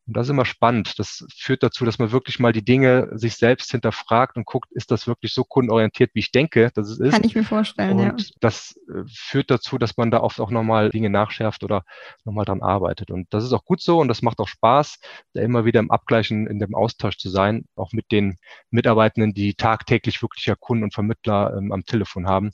Und 0.09 0.17
das 0.17 0.25
ist 0.25 0.31
immer 0.31 0.45
spannend. 0.45 0.97
Das 0.97 1.23
führt 1.37 1.61
dazu, 1.61 1.85
dass 1.85 1.99
man 1.99 2.11
wirklich 2.11 2.39
mal 2.39 2.51
die 2.51 2.65
Dinge 2.65 3.09
sich 3.11 3.35
selbst 3.35 3.69
hinterfragt 3.69 4.37
und 4.37 4.47
guckt, 4.47 4.71
ist 4.71 4.89
das 4.89 5.05
wirklich 5.05 5.35
so 5.35 5.43
kundenorientiert, 5.43 6.09
wie 6.15 6.19
ich 6.21 6.31
denke, 6.31 6.71
dass 6.73 6.89
es 6.89 6.99
ist? 6.99 7.11
Kann 7.11 7.23
ich 7.23 7.35
mir 7.35 7.43
vorstellen, 7.43 7.99
und 7.99 8.19
ja. 8.19 8.27
Das 8.39 8.75
äh, 8.89 9.03
führt 9.07 9.51
dazu, 9.51 9.77
dass 9.77 9.97
man 9.97 10.09
da 10.09 10.21
oft 10.21 10.39
auch 10.39 10.49
nochmal 10.49 10.89
Dinge 10.89 11.11
nachschärft 11.11 11.63
oder 11.63 11.83
nochmal 12.25 12.45
dran 12.45 12.63
arbeitet. 12.63 13.11
Und 13.11 13.31
das 13.31 13.43
ist 13.43 13.53
auch 13.53 13.63
gut 13.65 13.81
so 13.81 13.99
und 13.99 14.07
das 14.07 14.23
macht 14.23 14.39
auch 14.39 14.47
Spaß, 14.47 14.99
da 15.33 15.43
immer 15.43 15.63
wieder 15.65 15.79
im 15.79 15.91
Abgleichen, 15.91 16.47
in 16.47 16.57
dem 16.57 16.73
Austausch 16.73 17.19
zu 17.19 17.29
sein, 17.29 17.65
auch 17.75 17.91
mit 17.91 18.11
den 18.11 18.37
Mitarbeitenden, 18.71 19.35
die 19.35 19.53
tagtäglich 19.53 20.23
wirklich 20.23 20.47
ja 20.47 20.55
Kunden 20.55 20.85
und 20.85 20.95
Vermittler 20.95 21.55
ähm, 21.55 21.71
am 21.71 21.85
Telefon 21.85 22.27
haben 22.27 22.49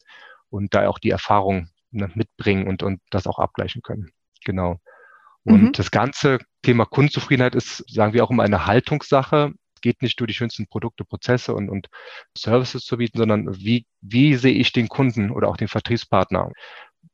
und 0.49 0.73
da 0.73 0.89
auch 0.89 0.99
die 0.99 1.11
Erfahrung 1.11 1.69
ne, 1.91 2.11
mitbringen 2.15 2.67
und, 2.67 2.83
und 2.83 2.99
das 3.11 3.27
auch 3.27 3.39
abgleichen 3.39 3.81
können. 3.81 4.11
Genau. 4.43 4.81
Und 5.45 5.61
mhm. 5.61 5.71
das 5.73 5.91
ganze 5.91 6.39
Thema 6.63 6.85
Kundenzufriedenheit 6.85 7.55
ist, 7.55 7.83
sagen 7.87 8.13
wir 8.13 8.23
auch 8.23 8.31
immer 8.31 8.43
eine 8.43 8.65
Haltungssache. 8.65 9.53
Es 9.75 9.81
geht 9.81 10.01
nicht 10.01 10.19
nur 10.19 10.27
die 10.27 10.33
schönsten 10.33 10.67
Produkte, 10.67 11.05
Prozesse 11.05 11.53
und, 11.53 11.69
und 11.69 11.87
Services 12.35 12.83
zu 12.83 12.97
bieten, 12.97 13.19
sondern 13.19 13.55
wie, 13.55 13.85
wie 14.01 14.35
sehe 14.35 14.53
ich 14.53 14.73
den 14.73 14.89
Kunden 14.89 15.29
oder 15.29 15.47
auch 15.47 15.57
den 15.57 15.67
Vertriebspartner? 15.67 16.51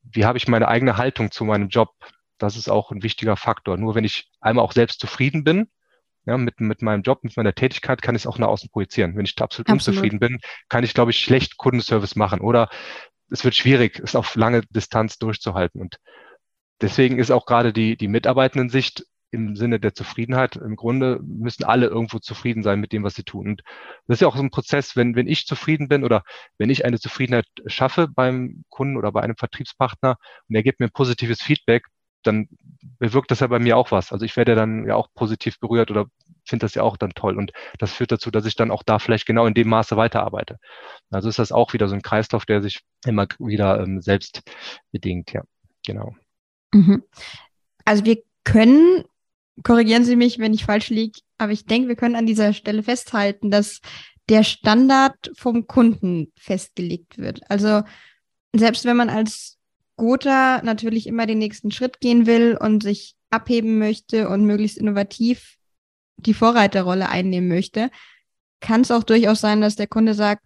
Wie 0.03 0.25
habe 0.25 0.37
ich 0.37 0.47
meine 0.47 0.69
eigene 0.69 0.95
Haltung 0.95 1.31
zu 1.31 1.43
meinem 1.43 1.67
Job? 1.67 1.89
Das 2.37 2.55
ist 2.55 2.69
auch 2.69 2.91
ein 2.91 3.03
wichtiger 3.03 3.35
Faktor. 3.35 3.77
Nur 3.77 3.95
wenn 3.95 4.05
ich 4.05 4.29
einmal 4.39 4.63
auch 4.63 4.71
selbst 4.71 5.01
zufrieden 5.01 5.43
bin, 5.43 5.67
ja, 6.25 6.37
mit, 6.37 6.61
mit 6.61 6.81
meinem 6.81 7.01
Job, 7.01 7.23
mit 7.23 7.35
meiner 7.35 7.53
Tätigkeit 7.53 8.01
kann 8.01 8.15
ich 8.15 8.21
es 8.21 8.27
auch 8.27 8.37
nach 8.37 8.47
außen 8.47 8.69
projizieren. 8.69 9.17
Wenn 9.17 9.25
ich 9.25 9.35
absolut, 9.41 9.69
absolut. 9.69 9.97
unzufrieden 9.97 10.19
bin, 10.19 10.39
kann 10.69 10.83
ich, 10.83 10.93
glaube 10.93 11.11
ich, 11.11 11.19
schlecht 11.19 11.57
Kundenservice 11.57 12.15
machen 12.15 12.39
oder 12.39 12.69
es 13.29 13.43
wird 13.43 13.55
schwierig, 13.55 13.99
es 13.99 14.15
auf 14.15 14.35
lange 14.35 14.61
Distanz 14.69 15.17
durchzuhalten. 15.17 15.81
Und 15.81 15.97
deswegen 16.81 17.19
ist 17.19 17.31
auch 17.31 17.45
gerade 17.45 17.73
die, 17.73 17.97
die 17.97 18.07
Mitarbeitenden-Sicht 18.07 19.05
im 19.31 19.55
Sinne 19.55 19.79
der 19.79 19.93
Zufriedenheit, 19.93 20.57
im 20.57 20.75
Grunde 20.75 21.19
müssen 21.23 21.63
alle 21.63 21.87
irgendwo 21.87 22.19
zufrieden 22.19 22.63
sein 22.63 22.81
mit 22.81 22.91
dem, 22.91 23.03
was 23.03 23.15
sie 23.15 23.23
tun. 23.23 23.47
Und 23.47 23.61
das 24.07 24.17
ist 24.17 24.21
ja 24.21 24.27
auch 24.27 24.35
so 24.35 24.43
ein 24.43 24.51
Prozess, 24.51 24.97
wenn, 24.97 25.15
wenn 25.15 25.27
ich 25.27 25.47
zufrieden 25.47 25.87
bin 25.87 26.03
oder 26.03 26.23
wenn 26.57 26.69
ich 26.69 26.83
eine 26.83 26.99
Zufriedenheit 26.99 27.45
schaffe 27.65 28.09
beim 28.09 28.65
Kunden 28.69 28.97
oder 28.97 29.11
bei 29.13 29.21
einem 29.21 29.37
Vertriebspartner 29.37 30.17
und 30.49 30.55
er 30.55 30.63
gibt 30.63 30.81
mir 30.81 30.89
positives 30.89 31.41
Feedback, 31.41 31.85
dann 32.23 32.49
bewirkt 32.99 33.31
das 33.31 33.39
ja 33.39 33.47
bei 33.47 33.59
mir 33.59 33.77
auch 33.77 33.91
was. 33.91 34.11
Also 34.11 34.25
ich 34.25 34.35
werde 34.35 34.53
dann 34.53 34.85
ja 34.85 34.95
auch 34.95 35.07
positiv 35.15 35.59
berührt 35.59 35.91
oder 35.91 36.07
finde 36.45 36.65
das 36.65 36.75
ja 36.75 36.83
auch 36.83 36.97
dann 36.97 37.11
toll. 37.11 37.37
Und 37.37 37.51
das 37.79 37.93
führt 37.93 38.11
dazu, 38.11 38.31
dass 38.31 38.45
ich 38.45 38.55
dann 38.55 38.69
auch 38.69 38.83
da 38.83 38.99
vielleicht 38.99 39.25
genau 39.25 39.45
in 39.45 39.53
dem 39.53 39.69
Maße 39.69 39.95
weiterarbeite. 39.97 40.59
Also 41.09 41.29
ist 41.29 41.39
das 41.39 41.51
auch 41.51 41.73
wieder 41.73 41.87
so 41.87 41.95
ein 41.95 42.01
Kreislauf, 42.01 42.45
der 42.45 42.61
sich 42.61 42.81
immer 43.05 43.27
wieder 43.39 43.81
ähm, 43.81 44.01
selbst 44.01 44.43
bedingt, 44.91 45.33
ja. 45.33 45.43
Genau. 45.85 46.15
Mhm. 46.73 47.03
Also 47.85 48.05
wir 48.05 48.21
können, 48.43 49.03
korrigieren 49.63 50.05
Sie 50.05 50.15
mich, 50.15 50.39
wenn 50.39 50.53
ich 50.53 50.65
falsch 50.65 50.89
liege, 50.89 51.19
aber 51.37 51.51
ich 51.51 51.65
denke, 51.65 51.87
wir 51.87 51.95
können 51.95 52.15
an 52.15 52.25
dieser 52.25 52.53
Stelle 52.53 52.83
festhalten, 52.83 53.51
dass 53.51 53.81
der 54.29 54.43
Standard 54.43 55.31
vom 55.35 55.67
Kunden 55.67 56.31
festgelegt 56.37 57.17
wird. 57.17 57.41
Also 57.49 57.83
selbst 58.53 58.85
wenn 58.85 58.97
man 58.97 59.09
als 59.09 59.57
Gotha 59.97 60.61
natürlich 60.63 61.07
immer 61.07 61.25
den 61.25 61.39
nächsten 61.39 61.71
Schritt 61.71 61.99
gehen 61.99 62.25
will 62.25 62.57
und 62.59 62.83
sich 62.83 63.15
abheben 63.29 63.77
möchte 63.77 64.29
und 64.29 64.45
möglichst 64.45 64.77
innovativ 64.77 65.57
die 66.17 66.33
Vorreiterrolle 66.33 67.09
einnehmen 67.09 67.49
möchte, 67.49 67.89
kann 68.59 68.81
es 68.81 68.91
auch 68.91 69.03
durchaus 69.03 69.41
sein, 69.41 69.61
dass 69.61 69.75
der 69.75 69.87
Kunde 69.87 70.13
sagt, 70.13 70.45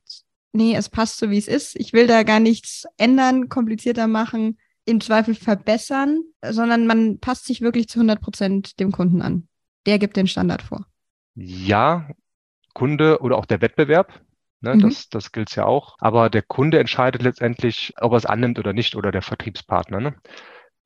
nee, 0.53 0.75
es 0.75 0.89
passt 0.89 1.17
so, 1.17 1.29
wie 1.29 1.37
es 1.37 1.47
ist. 1.47 1.75
Ich 1.75 1.93
will 1.93 2.07
da 2.07 2.23
gar 2.23 2.39
nichts 2.39 2.85
ändern, 2.97 3.49
komplizierter 3.49 4.07
machen, 4.07 4.57
im 4.85 5.01
Zweifel 5.01 5.35
verbessern, 5.35 6.23
sondern 6.43 6.85
man 6.87 7.19
passt 7.19 7.45
sich 7.45 7.61
wirklich 7.61 7.89
zu 7.89 7.99
100 7.99 8.21
Prozent 8.21 8.79
dem 8.79 8.91
Kunden 8.91 9.21
an. 9.21 9.47
Der 9.85 9.99
gibt 9.99 10.15
den 10.15 10.27
Standard 10.27 10.61
vor. 10.61 10.85
Ja, 11.35 12.09
Kunde 12.73 13.19
oder 13.21 13.37
auch 13.37 13.45
der 13.45 13.61
Wettbewerb. 13.61 14.21
Ne, 14.61 14.75
mhm. 14.75 14.79
Das, 14.81 15.09
das 15.09 15.31
gilt 15.31 15.55
ja 15.55 15.65
auch. 15.65 15.95
Aber 15.99 16.29
der 16.29 16.41
Kunde 16.41 16.79
entscheidet 16.79 17.21
letztendlich, 17.21 17.93
ob 17.97 18.13
er 18.13 18.17
es 18.17 18.25
annimmt 18.25 18.59
oder 18.59 18.73
nicht 18.73 18.95
oder 18.95 19.11
der 19.11 19.21
Vertriebspartner. 19.21 19.99
Ne? 19.99 20.15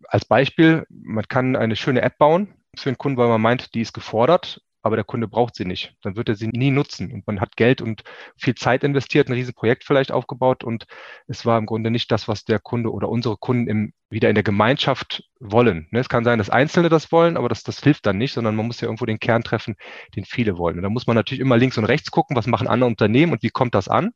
Als 0.07 0.25
Beispiel, 0.25 0.85
man 0.89 1.27
kann 1.27 1.55
eine 1.55 1.75
schöne 1.75 2.01
App 2.01 2.17
bauen 2.17 2.53
für 2.75 2.89
einen 2.89 2.97
Kunden, 2.97 3.17
weil 3.17 3.27
man 3.27 3.41
meint, 3.41 3.73
die 3.73 3.81
ist 3.81 3.93
gefordert 3.93 4.61
aber 4.81 4.95
der 4.95 5.05
Kunde 5.05 5.27
braucht 5.27 5.55
sie 5.55 5.65
nicht. 5.65 5.93
Dann 6.01 6.15
wird 6.15 6.29
er 6.29 6.35
sie 6.35 6.47
nie 6.47 6.71
nutzen. 6.71 7.11
Und 7.11 7.27
man 7.27 7.41
hat 7.41 7.57
Geld 7.57 7.81
und 7.81 8.03
viel 8.37 8.55
Zeit 8.55 8.83
investiert, 8.83 9.27
ein 9.27 9.33
Riesenprojekt 9.33 9.83
vielleicht 9.83 10.11
aufgebaut 10.11 10.63
und 10.63 10.85
es 11.27 11.45
war 11.45 11.57
im 11.57 11.65
Grunde 11.65 11.91
nicht 11.91 12.11
das, 12.11 12.27
was 12.27 12.45
der 12.45 12.59
Kunde 12.59 12.91
oder 12.91 13.09
unsere 13.09 13.37
Kunden 13.37 13.67
im, 13.67 13.93
wieder 14.09 14.29
in 14.29 14.35
der 14.35 14.43
Gemeinschaft 14.43 15.23
wollen. 15.39 15.87
Ne, 15.91 15.99
es 15.99 16.09
kann 16.09 16.23
sein, 16.23 16.39
dass 16.39 16.49
Einzelne 16.49 16.89
das 16.89 17.11
wollen, 17.11 17.37
aber 17.37 17.49
das, 17.49 17.63
das 17.63 17.81
hilft 17.81 18.05
dann 18.05 18.17
nicht, 18.17 18.33
sondern 18.33 18.55
man 18.55 18.65
muss 18.65 18.81
ja 18.81 18.87
irgendwo 18.87 19.05
den 19.05 19.19
Kern 19.19 19.43
treffen, 19.43 19.75
den 20.15 20.25
viele 20.25 20.57
wollen. 20.57 20.77
Und 20.77 20.83
da 20.83 20.89
muss 20.89 21.07
man 21.07 21.15
natürlich 21.15 21.41
immer 21.41 21.57
links 21.57 21.77
und 21.77 21.85
rechts 21.85 22.11
gucken, 22.11 22.35
was 22.35 22.47
machen 22.47 22.67
andere 22.67 22.89
Unternehmen 22.89 23.33
und 23.33 23.43
wie 23.43 23.49
kommt 23.49 23.75
das 23.75 23.87
an. 23.87 24.11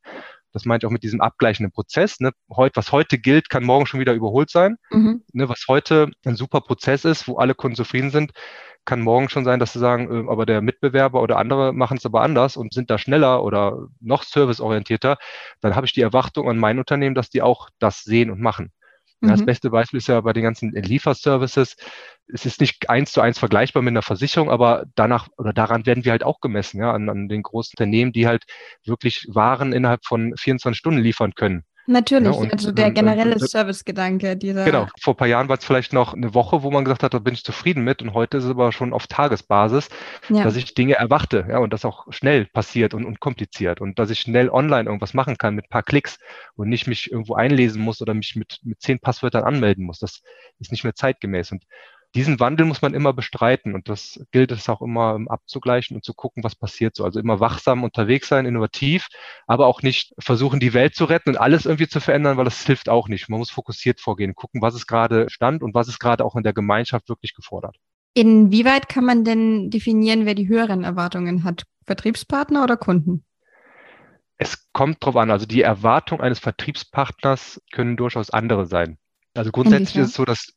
Das 0.53 0.65
meine 0.65 0.79
ich 0.79 0.85
auch 0.85 0.91
mit 0.91 1.03
diesem 1.03 1.19
abgleichenden 1.19 1.71
Prozess. 1.71 2.19
Ne? 2.19 2.31
Heut, 2.55 2.75
was 2.75 2.91
heute 2.91 3.17
gilt, 3.17 3.49
kann 3.49 3.63
morgen 3.63 3.85
schon 3.85 3.99
wieder 3.99 4.13
überholt 4.13 4.49
sein. 4.49 4.77
Mhm. 4.91 5.23
Ne, 5.33 5.49
was 5.49 5.65
heute 5.67 6.11
ein 6.25 6.35
super 6.35 6.61
Prozess 6.61 7.05
ist, 7.05 7.27
wo 7.27 7.37
alle 7.37 7.55
Kunden 7.55 7.75
zufrieden 7.75 8.11
sind, 8.11 8.31
kann 8.85 9.01
morgen 9.01 9.29
schon 9.29 9.45
sein, 9.45 9.59
dass 9.59 9.73
sie 9.73 9.79
sagen, 9.79 10.27
äh, 10.27 10.29
aber 10.29 10.45
der 10.45 10.61
Mitbewerber 10.61 11.21
oder 11.21 11.37
andere 11.37 11.73
machen 11.73 11.97
es 11.97 12.05
aber 12.05 12.21
anders 12.21 12.57
und 12.57 12.73
sind 12.73 12.89
da 12.89 12.97
schneller 12.97 13.43
oder 13.43 13.87
noch 13.99 14.23
serviceorientierter. 14.23 15.17
Dann 15.61 15.75
habe 15.75 15.85
ich 15.85 15.93
die 15.93 16.01
Erwartung 16.01 16.49
an 16.49 16.57
mein 16.57 16.79
Unternehmen, 16.79 17.15
dass 17.15 17.29
die 17.29 17.41
auch 17.41 17.69
das 17.79 18.03
sehen 18.03 18.29
und 18.29 18.39
machen. 18.39 18.71
Mhm. 19.23 19.29
Das 19.29 19.45
beste 19.45 19.69
Beispiel 19.69 19.99
ist 19.99 20.07
ja 20.07 20.19
bei 20.21 20.33
den 20.33 20.43
ganzen 20.43 20.71
Lieferservices. 20.71 21.77
Es 22.27 22.45
ist 22.45 22.59
nicht 22.59 22.89
eins 22.89 23.13
zu 23.13 23.21
eins 23.21 23.39
vergleichbar 23.39 23.81
mit 23.81 23.91
einer 23.91 24.01
Versicherung, 24.01 24.49
aber 24.49 24.85
danach 24.95 25.29
oder 25.37 25.53
daran 25.53 25.85
werden 25.85 26.03
wir 26.03 26.11
halt 26.11 26.23
auch 26.23 26.41
gemessen, 26.41 26.79
ja, 26.79 26.91
an, 26.91 27.09
an 27.09 27.29
den 27.29 27.41
großen 27.41 27.73
Unternehmen, 27.77 28.11
die 28.11 28.27
halt 28.27 28.43
wirklich 28.85 29.25
Waren 29.29 29.71
innerhalb 29.73 30.05
von 30.05 30.35
24 30.37 30.77
Stunden 30.77 30.99
liefern 30.99 31.35
können. 31.35 31.63
Natürlich, 31.85 32.33
ja, 32.33 32.49
also 32.49 32.71
der 32.71 32.91
generelle 32.91 33.37
Servicegedanke. 33.37 34.37
Dieser 34.37 34.63
genau, 34.63 34.87
vor 35.01 35.13
ein 35.13 35.17
paar 35.17 35.27
Jahren 35.27 35.49
war 35.49 35.57
es 35.57 35.65
vielleicht 35.65 35.91
noch 35.91 36.13
eine 36.13 36.33
Woche, 36.33 36.63
wo 36.63 36.71
man 36.71 36.85
gesagt 36.85 37.03
hat, 37.03 37.13
da 37.13 37.19
bin 37.19 37.33
ich 37.33 37.43
zufrieden 37.43 37.83
mit 37.83 38.01
und 38.01 38.13
heute 38.13 38.37
ist 38.37 38.45
es 38.45 38.51
aber 38.51 38.71
schon 38.71 38.93
auf 38.93 39.07
Tagesbasis, 39.07 39.89
ja. 40.29 40.43
dass 40.43 40.55
ich 40.55 40.73
Dinge 40.73 40.93
erwarte 40.95 41.45
ja, 41.49 41.57
und 41.57 41.73
das 41.73 41.83
auch 41.83 42.05
schnell 42.13 42.45
passiert 42.45 42.93
und 42.93 43.03
unkompliziert 43.03 43.81
und 43.81 43.99
dass 43.99 44.09
ich 44.09 44.21
schnell 44.21 44.49
online 44.49 44.85
irgendwas 44.85 45.13
machen 45.13 45.37
kann 45.37 45.55
mit 45.55 45.65
ein 45.65 45.69
paar 45.69 45.83
Klicks 45.83 46.19
und 46.55 46.69
nicht 46.69 46.87
mich 46.87 47.11
irgendwo 47.11 47.35
einlesen 47.35 47.81
muss 47.81 48.01
oder 48.01 48.13
mich 48.13 48.35
mit, 48.37 48.59
mit 48.63 48.81
zehn 48.81 48.99
Passwörtern 48.99 49.43
anmelden 49.43 49.85
muss. 49.85 49.99
Das 49.99 50.21
ist 50.59 50.71
nicht 50.71 50.85
mehr 50.85 50.95
zeitgemäß 50.95 51.51
und 51.51 51.65
diesen 52.15 52.39
Wandel 52.39 52.65
muss 52.65 52.81
man 52.81 52.93
immer 52.93 53.13
bestreiten 53.13 53.73
und 53.73 53.89
das 53.89 54.23
gilt 54.31 54.51
es 54.51 54.69
auch 54.69 54.81
immer 54.81 55.19
abzugleichen 55.27 55.95
und 55.95 56.03
zu 56.03 56.13
gucken, 56.13 56.43
was 56.43 56.55
passiert 56.55 56.95
so. 56.95 57.03
Also 57.03 57.19
immer 57.19 57.39
wachsam 57.39 57.83
unterwegs 57.83 58.27
sein, 58.27 58.45
innovativ, 58.45 59.07
aber 59.47 59.65
auch 59.65 59.81
nicht 59.81 60.13
versuchen, 60.19 60.59
die 60.59 60.73
Welt 60.73 60.95
zu 60.95 61.05
retten 61.05 61.29
und 61.29 61.37
alles 61.37 61.65
irgendwie 61.65 61.87
zu 61.87 61.99
verändern, 61.99 62.37
weil 62.37 62.45
das 62.45 62.65
hilft 62.65 62.89
auch 62.89 63.07
nicht. 63.07 63.29
Man 63.29 63.39
muss 63.39 63.49
fokussiert 63.49 63.99
vorgehen, 63.99 64.35
gucken, 64.35 64.61
was 64.61 64.75
ist 64.75 64.87
gerade 64.87 65.29
Stand 65.29 65.63
und 65.63 65.73
was 65.73 65.87
ist 65.87 65.99
gerade 65.99 66.23
auch 66.23 66.35
in 66.35 66.43
der 66.43 66.53
Gemeinschaft 66.53 67.09
wirklich 67.09 67.33
gefordert. 67.33 67.77
Inwieweit 68.13 68.89
kann 68.89 69.05
man 69.05 69.23
denn 69.23 69.71
definieren, 69.71 70.25
wer 70.25 70.35
die 70.35 70.47
höheren 70.47 70.83
Erwartungen 70.83 71.43
hat? 71.43 71.63
Vertriebspartner 71.85 72.63
oder 72.63 72.77
Kunden? 72.77 73.25
Es 74.37 74.71
kommt 74.71 75.03
drauf 75.03 75.15
an. 75.15 75.31
Also 75.31 75.45
die 75.45 75.61
Erwartungen 75.61 76.21
eines 76.21 76.39
Vertriebspartners 76.39 77.61
können 77.71 77.97
durchaus 77.97 78.29
andere 78.29 78.67
sein. 78.67 78.97
Also 79.33 79.51
grundsätzlich 79.51 79.95
ist 79.95 80.09
es 80.09 80.13
so, 80.13 80.25
dass 80.25 80.53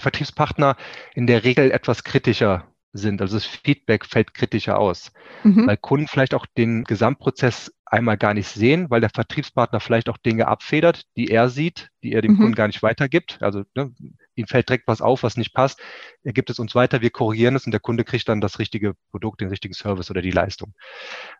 Vertriebspartner 0.00 0.76
in 1.14 1.26
der 1.26 1.44
Regel 1.44 1.70
etwas 1.70 2.04
kritischer 2.04 2.66
sind. 2.92 3.20
Also 3.22 3.36
das 3.36 3.46
Feedback 3.46 4.04
fällt 4.04 4.34
kritischer 4.34 4.78
aus, 4.78 5.12
mhm. 5.44 5.66
weil 5.66 5.76
Kunden 5.76 6.08
vielleicht 6.08 6.34
auch 6.34 6.46
den 6.46 6.84
Gesamtprozess 6.84 7.72
einmal 7.86 8.16
gar 8.16 8.34
nicht 8.34 8.48
sehen, 8.48 8.90
weil 8.90 9.00
der 9.00 9.10
Vertriebspartner 9.10 9.80
vielleicht 9.80 10.08
auch 10.08 10.16
Dinge 10.16 10.48
abfedert, 10.48 11.04
die 11.16 11.28
er 11.28 11.48
sieht, 11.48 11.90
die 12.02 12.12
er 12.12 12.22
dem 12.22 12.32
mhm. 12.32 12.38
Kunden 12.38 12.54
gar 12.54 12.66
nicht 12.66 12.82
weitergibt. 12.82 13.38
Also 13.42 13.64
ne, 13.74 13.92
ihm 14.40 14.46
fällt 14.46 14.68
direkt 14.68 14.88
was 14.88 15.00
auf, 15.00 15.22
was 15.22 15.36
nicht 15.36 15.54
passt. 15.54 15.80
Er 16.22 16.32
gibt 16.32 16.50
es 16.50 16.58
uns 16.58 16.74
weiter, 16.74 17.00
wir 17.00 17.10
korrigieren 17.10 17.56
es 17.56 17.66
und 17.66 17.72
der 17.72 17.80
Kunde 17.80 18.04
kriegt 18.04 18.28
dann 18.28 18.40
das 18.40 18.58
richtige 18.58 18.94
Produkt, 19.10 19.40
den 19.40 19.48
richtigen 19.48 19.74
Service 19.74 20.10
oder 20.10 20.22
die 20.22 20.30
Leistung. 20.30 20.74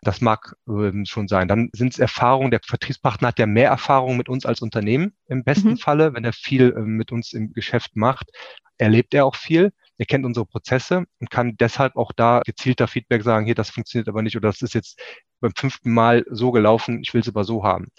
Das 0.01 0.21
mag 0.21 0.55
ähm, 0.67 1.05
schon 1.05 1.27
sein. 1.27 1.47
Dann 1.47 1.69
sind 1.73 1.93
es 1.93 1.99
Erfahrungen, 1.99 2.51
der 2.51 2.61
Vertriebspartner 2.65 3.29
hat 3.29 3.39
ja 3.39 3.45
mehr 3.45 3.69
Erfahrung 3.69 4.17
mit 4.17 4.29
uns 4.29 4.45
als 4.45 4.61
Unternehmen 4.61 5.13
im 5.27 5.43
besten 5.43 5.71
mhm. 5.71 5.77
Falle, 5.77 6.13
wenn 6.13 6.23
er 6.23 6.33
viel 6.33 6.73
ähm, 6.77 6.97
mit 6.97 7.11
uns 7.11 7.33
im 7.33 7.53
Geschäft 7.53 7.95
macht, 7.95 8.31
erlebt 8.77 9.13
er 9.13 9.25
auch 9.25 9.35
viel 9.35 9.71
er 10.01 10.07
kennt 10.07 10.25
unsere 10.25 10.47
Prozesse 10.47 11.05
und 11.19 11.29
kann 11.29 11.57
deshalb 11.57 11.95
auch 11.95 12.11
da 12.11 12.41
gezielter 12.43 12.87
Feedback 12.87 13.21
sagen, 13.21 13.45
hier, 13.45 13.53
das 13.53 13.69
funktioniert 13.69 14.07
aber 14.07 14.23
nicht 14.23 14.35
oder 14.35 14.49
das 14.49 14.63
ist 14.63 14.73
jetzt 14.73 14.99
beim 15.41 15.51
fünften 15.55 15.93
Mal 15.93 16.25
so 16.27 16.51
gelaufen, 16.51 17.01
ich 17.03 17.13
will 17.13 17.21
es 17.21 17.27
aber 17.27 17.43
so 17.43 17.63
haben. 17.63 17.89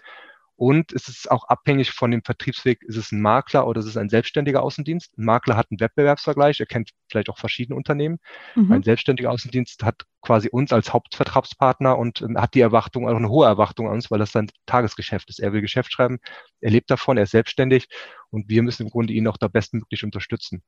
Und 0.62 0.92
es 0.92 1.09
ist 1.09 1.28
auch 1.28 1.42
abhängig 1.49 1.90
von 1.90 2.12
dem 2.12 2.23
Vertriebsweg, 2.23 2.85
ist 2.85 2.97
es 2.97 3.11
ein 3.11 3.21
Makler 3.21 3.66
oder 3.66 3.81
ist 3.81 3.87
es 3.87 3.97
ein 3.97 4.09
selbstständiger 4.09 4.62
Außendienst? 4.62 5.19
Ein 5.19 5.25
Makler 5.25 5.57
hat 5.57 5.66
einen 5.73 5.81
Wettbewerbsvergleich, 5.81 6.61
er 6.61 6.66
kennt 6.66 6.90
vielleicht 7.11 7.31
auch 7.31 7.38
verschiedene 7.38 7.75
Unternehmen. 7.75 8.21
Mhm. 8.54 8.71
Ein 8.71 8.85
selbstständiger 8.85 9.33
Außendienst 9.33 9.83
hat 9.83 10.04
quasi 10.21 10.50
uns 10.50 10.73
als 10.73 10.92
Hauptvertragspartner 10.92 11.99
und 11.99 12.25
hat 12.37 12.54
die 12.54 12.61
Erwartung, 12.61 13.09
auch 13.09 13.16
eine 13.16 13.28
hohe 13.28 13.45
Erwartung 13.45 13.88
an 13.88 13.95
uns, 13.95 14.09
weil 14.12 14.21
das 14.21 14.31
sein 14.31 14.52
Tagesgeschäft 14.66 15.31
ist. 15.31 15.40
Er 15.40 15.52
will 15.52 15.62
Geschäft 15.62 15.92
schreiben, 15.92 16.21
er 16.61 16.71
lebt 16.71 16.92
davon, 16.92 17.16
er 17.16 17.25
ist 17.25 17.33
selbstständig 17.33 17.88
und 18.31 18.49
wir 18.49 18.62
müssen 18.62 18.85
im 18.85 18.90
Grunde 18.90 19.14
ihn 19.14 19.26
auch 19.26 19.38
da 19.38 19.49
bestmöglich 19.49 20.04
unterstützen. 20.04 20.62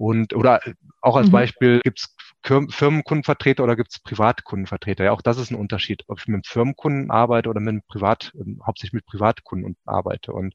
Und 0.00 0.32
oder 0.34 0.62
auch 1.02 1.16
als 1.16 1.26
mhm. 1.26 1.32
Beispiel 1.32 1.80
gibt 1.84 2.00
es 2.00 2.16
Firmenkundenvertreter 2.42 3.62
oder 3.62 3.76
gibt 3.76 3.90
es 3.90 3.98
Privatkundenvertreter. 3.98 5.04
Ja, 5.04 5.12
auch 5.12 5.20
das 5.20 5.36
ist 5.36 5.50
ein 5.50 5.56
Unterschied, 5.56 6.04
ob 6.06 6.18
ich 6.18 6.26
mit 6.26 6.36
einem 6.36 6.42
Firmenkunden 6.44 7.10
arbeite 7.10 7.50
oder 7.50 7.60
mit 7.60 7.68
einem 7.68 7.82
Privat, 7.86 8.32
ähm, 8.34 8.62
hauptsächlich 8.66 8.94
mit 8.94 9.04
Privatkunden 9.04 9.76
arbeite. 9.84 10.32
Und 10.32 10.54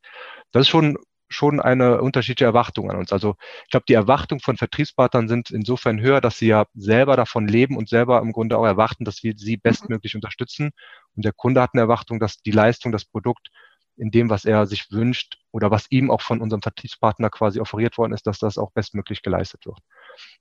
das 0.51 0.61
ist 0.61 0.69
schon 0.69 0.97
schon 1.27 1.59
eine 1.59 2.01
unterschiedliche 2.01 2.45
Erwartung 2.45 2.89
an 2.89 2.97
uns. 2.97 3.11
Also 3.11 3.35
ich 3.65 3.69
glaube, 3.69 3.85
die 3.87 3.93
Erwartungen 3.93 4.39
von 4.39 4.57
Vertriebspartnern 4.57 5.27
sind 5.27 5.51
insofern 5.51 5.99
höher, 5.99 6.21
dass 6.21 6.39
sie 6.39 6.47
ja 6.47 6.65
selber 6.73 7.15
davon 7.15 7.47
leben 7.47 7.77
und 7.77 7.89
selber 7.89 8.21
im 8.21 8.31
Grunde 8.31 8.57
auch 8.57 8.65
erwarten, 8.65 9.05
dass 9.05 9.21
wir 9.21 9.33
sie 9.37 9.57
mhm. 9.57 9.61
bestmöglich 9.61 10.15
unterstützen. 10.15 10.71
Und 11.15 11.23
der 11.23 11.33
Kunde 11.33 11.61
hat 11.61 11.71
eine 11.73 11.81
Erwartung, 11.81 12.19
dass 12.19 12.37
die 12.37 12.51
Leistung, 12.51 12.91
das 12.91 13.05
Produkt 13.05 13.49
in 13.97 14.11
dem, 14.11 14.29
was 14.29 14.45
er 14.45 14.65
sich 14.65 14.91
wünscht 14.91 15.37
oder 15.51 15.71
was 15.71 15.87
ihm 15.89 16.11
auch 16.11 16.21
von 16.21 16.41
unserem 16.41 16.61
Vertriebspartner 16.61 17.29
quasi 17.29 17.59
offeriert 17.59 17.97
worden 17.97 18.13
ist, 18.13 18.27
dass 18.27 18.39
das 18.39 18.57
auch 18.57 18.71
bestmöglich 18.71 19.21
geleistet 19.21 19.65
wird. 19.65 19.79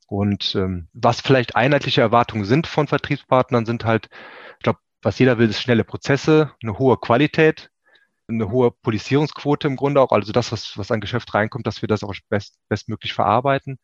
Und 0.06 0.54
ähm, 0.54 0.88
was 0.92 1.20
vielleicht 1.20 1.56
einheitliche 1.56 2.00
Erwartungen 2.00 2.44
sind 2.44 2.66
von 2.66 2.86
Vertriebspartnern, 2.86 3.66
sind 3.66 3.84
halt, 3.84 4.08
ich 4.58 4.62
glaube, 4.62 4.78
was 5.02 5.18
jeder 5.18 5.38
will, 5.38 5.48
ist 5.48 5.60
schnelle 5.60 5.84
Prozesse, 5.84 6.52
eine 6.62 6.78
hohe 6.78 6.98
Qualität, 6.98 7.70
eine 8.28 8.50
hohe 8.50 8.70
Polisierungsquote 8.70 9.68
im 9.68 9.76
Grunde 9.76 10.00
auch, 10.00 10.12
also 10.12 10.32
das, 10.32 10.50
was, 10.50 10.76
was 10.78 10.90
an 10.90 11.00
Geschäft 11.00 11.34
reinkommt, 11.34 11.66
dass 11.66 11.82
wir 11.82 11.88
das 11.88 12.02
auch 12.02 12.14
best, 12.28 12.56
bestmöglich 12.68 13.12
verarbeiten. 13.12 13.78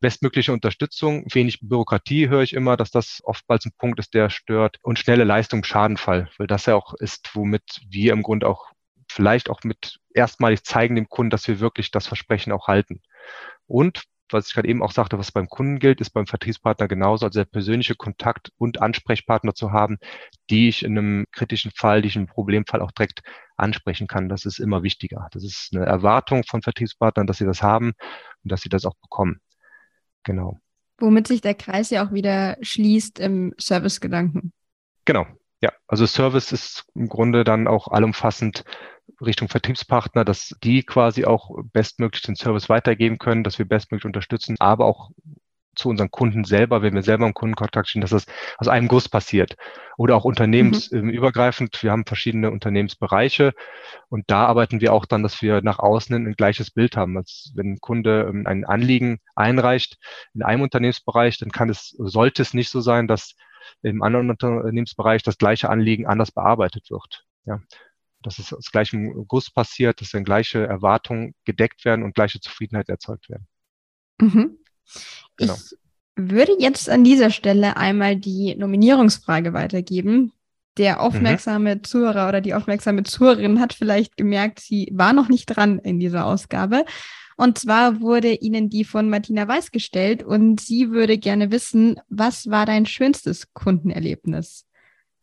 Bestmögliche 0.00 0.52
Unterstützung, 0.52 1.24
wenig 1.32 1.60
Bürokratie 1.62 2.28
höre 2.28 2.42
ich 2.42 2.52
immer, 2.52 2.76
dass 2.76 2.90
das 2.90 3.20
oftmals 3.24 3.64
ein 3.66 3.72
Punkt 3.78 3.98
ist, 4.00 4.14
der 4.14 4.30
stört 4.30 4.78
und 4.82 4.98
schnelle 4.98 5.24
Leistung 5.24 5.60
im 5.60 5.64
Schadenfall, 5.64 6.28
weil 6.38 6.46
das 6.46 6.66
ja 6.66 6.74
auch 6.74 6.94
ist, 6.94 7.30
womit 7.34 7.80
wir 7.88 8.12
im 8.12 8.22
Grunde 8.22 8.48
auch 8.48 8.73
vielleicht 9.14 9.48
auch 9.48 9.62
mit 9.62 10.00
erstmalig 10.12 10.64
zeigen 10.64 10.96
dem 10.96 11.08
Kunden, 11.08 11.30
dass 11.30 11.46
wir 11.46 11.60
wirklich 11.60 11.90
das 11.90 12.06
Versprechen 12.06 12.52
auch 12.52 12.66
halten. 12.66 13.00
Und 13.66 14.04
was 14.30 14.48
ich 14.48 14.54
gerade 14.54 14.68
eben 14.68 14.82
auch 14.82 14.90
sagte, 14.90 15.18
was 15.18 15.30
beim 15.30 15.48
Kunden 15.48 15.78
gilt, 15.78 16.00
ist 16.00 16.10
beim 16.10 16.26
Vertriebspartner 16.26 16.88
genauso, 16.88 17.26
also 17.26 17.38
der 17.38 17.44
persönliche 17.44 17.94
Kontakt 17.94 18.50
und 18.56 18.80
Ansprechpartner 18.82 19.54
zu 19.54 19.70
haben, 19.70 19.98
die 20.50 20.68
ich 20.68 20.82
in 20.82 20.98
einem 20.98 21.26
kritischen 21.30 21.70
Fall, 21.70 22.02
die 22.02 22.08
ich 22.08 22.16
in 22.16 22.22
einem 22.22 22.28
Problemfall 22.28 22.80
auch 22.80 22.90
direkt 22.90 23.22
ansprechen 23.56 24.06
kann. 24.08 24.28
Das 24.28 24.44
ist 24.44 24.58
immer 24.58 24.82
wichtiger. 24.82 25.28
Das 25.32 25.44
ist 25.44 25.70
eine 25.72 25.86
Erwartung 25.86 26.42
von 26.44 26.62
Vertriebspartnern, 26.62 27.26
dass 27.26 27.38
sie 27.38 27.44
das 27.44 27.62
haben 27.62 27.92
und 28.42 28.50
dass 28.50 28.62
sie 28.62 28.68
das 28.68 28.84
auch 28.84 28.96
bekommen. 29.00 29.40
Genau. 30.24 30.58
Womit 30.98 31.28
sich 31.28 31.40
der 31.40 31.54
Kreis 31.54 31.90
ja 31.90 32.06
auch 32.06 32.12
wieder 32.12 32.56
schließt 32.60 33.20
im 33.20 33.54
Servicegedanken. 33.58 34.52
Genau. 35.04 35.26
Ja, 35.60 35.72
also 35.86 36.06
Service 36.06 36.52
ist 36.52 36.84
im 36.94 37.08
Grunde 37.08 37.44
dann 37.44 37.68
auch 37.68 37.88
allumfassend 37.88 38.64
Richtung 39.20 39.48
Vertriebspartner, 39.48 40.24
dass 40.24 40.54
die 40.62 40.82
quasi 40.82 41.24
auch 41.24 41.50
bestmöglich 41.72 42.22
den 42.22 42.36
Service 42.36 42.68
weitergeben 42.68 43.18
können, 43.18 43.44
dass 43.44 43.58
wir 43.58 43.66
bestmöglich 43.66 44.04
unterstützen, 44.04 44.56
aber 44.58 44.86
auch 44.86 45.10
zu 45.74 45.88
unseren 45.88 46.10
Kunden 46.10 46.44
selber, 46.44 46.82
wenn 46.82 46.94
wir 46.94 47.02
selber 47.02 47.26
im 47.26 47.34
Kundenkontakt 47.34 47.88
stehen, 47.88 48.00
dass 48.00 48.10
das 48.10 48.26
aus 48.58 48.68
einem 48.68 48.88
Guss 48.88 49.08
passiert. 49.08 49.56
Oder 49.96 50.16
auch 50.16 50.24
unternehmensübergreifend. 50.24 51.82
Wir 51.82 51.90
haben 51.90 52.06
verschiedene 52.06 52.50
Unternehmensbereiche 52.50 53.52
und 54.08 54.24
da 54.28 54.46
arbeiten 54.46 54.80
wir 54.80 54.92
auch 54.92 55.04
dann, 55.06 55.22
dass 55.22 55.42
wir 55.42 55.62
nach 55.62 55.78
außen 55.78 56.14
ein 56.14 56.34
gleiches 56.34 56.70
Bild 56.70 56.96
haben. 56.96 57.16
Als 57.16 57.52
wenn 57.54 57.72
ein 57.72 57.80
Kunde 57.80 58.26
ähm, 58.28 58.46
ein 58.46 58.64
Anliegen 58.64 59.18
einreicht 59.34 59.98
in 60.34 60.42
einem 60.42 60.62
Unternehmensbereich, 60.62 61.38
dann 61.38 61.50
kann 61.50 61.68
es, 61.68 61.94
sollte 61.98 62.42
es 62.42 62.54
nicht 62.54 62.70
so 62.70 62.80
sein, 62.80 63.08
dass 63.08 63.34
im 63.82 64.02
anderen 64.02 64.30
Unternehmensbereich 64.30 65.22
das 65.22 65.38
gleiche 65.38 65.70
Anliegen 65.70 66.06
anders 66.06 66.32
bearbeitet 66.32 66.90
wird. 66.90 67.24
Ja 67.46 67.60
dass 68.26 68.38
es 68.38 68.52
aus 68.52 68.70
gleichem 68.70 69.26
Guss 69.28 69.50
passiert, 69.50 70.00
dass 70.00 70.10
dann 70.10 70.24
gleiche 70.24 70.66
Erwartungen 70.66 71.34
gedeckt 71.44 71.84
werden 71.84 72.02
und 72.02 72.14
gleiche 72.14 72.40
Zufriedenheit 72.40 72.88
erzeugt 72.88 73.28
werden. 73.28 73.46
Mhm. 74.20 74.58
Genau. 75.36 75.54
Ich 75.54 75.76
würde 76.16 76.52
jetzt 76.58 76.88
an 76.88 77.04
dieser 77.04 77.30
Stelle 77.30 77.76
einmal 77.76 78.16
die 78.16 78.54
Nominierungsfrage 78.54 79.52
weitergeben. 79.52 80.32
Der 80.76 81.00
aufmerksame 81.00 81.76
mhm. 81.76 81.84
Zuhörer 81.84 82.28
oder 82.28 82.40
die 82.40 82.54
aufmerksame 82.54 83.04
Zuhörerin 83.04 83.60
hat 83.60 83.74
vielleicht 83.74 84.16
gemerkt, 84.16 84.60
sie 84.60 84.88
war 84.92 85.12
noch 85.12 85.28
nicht 85.28 85.46
dran 85.46 85.78
in 85.78 86.00
dieser 86.00 86.26
Ausgabe. 86.26 86.84
Und 87.36 87.58
zwar 87.58 88.00
wurde 88.00 88.32
Ihnen 88.32 88.70
die 88.70 88.84
von 88.84 89.08
Martina 89.08 89.48
Weiß 89.48 89.72
gestellt 89.72 90.22
und 90.22 90.60
sie 90.60 90.90
würde 90.90 91.18
gerne 91.18 91.50
wissen, 91.50 92.00
was 92.08 92.48
war 92.48 92.64
dein 92.64 92.86
schönstes 92.86 93.52
Kundenerlebnis? 93.52 94.66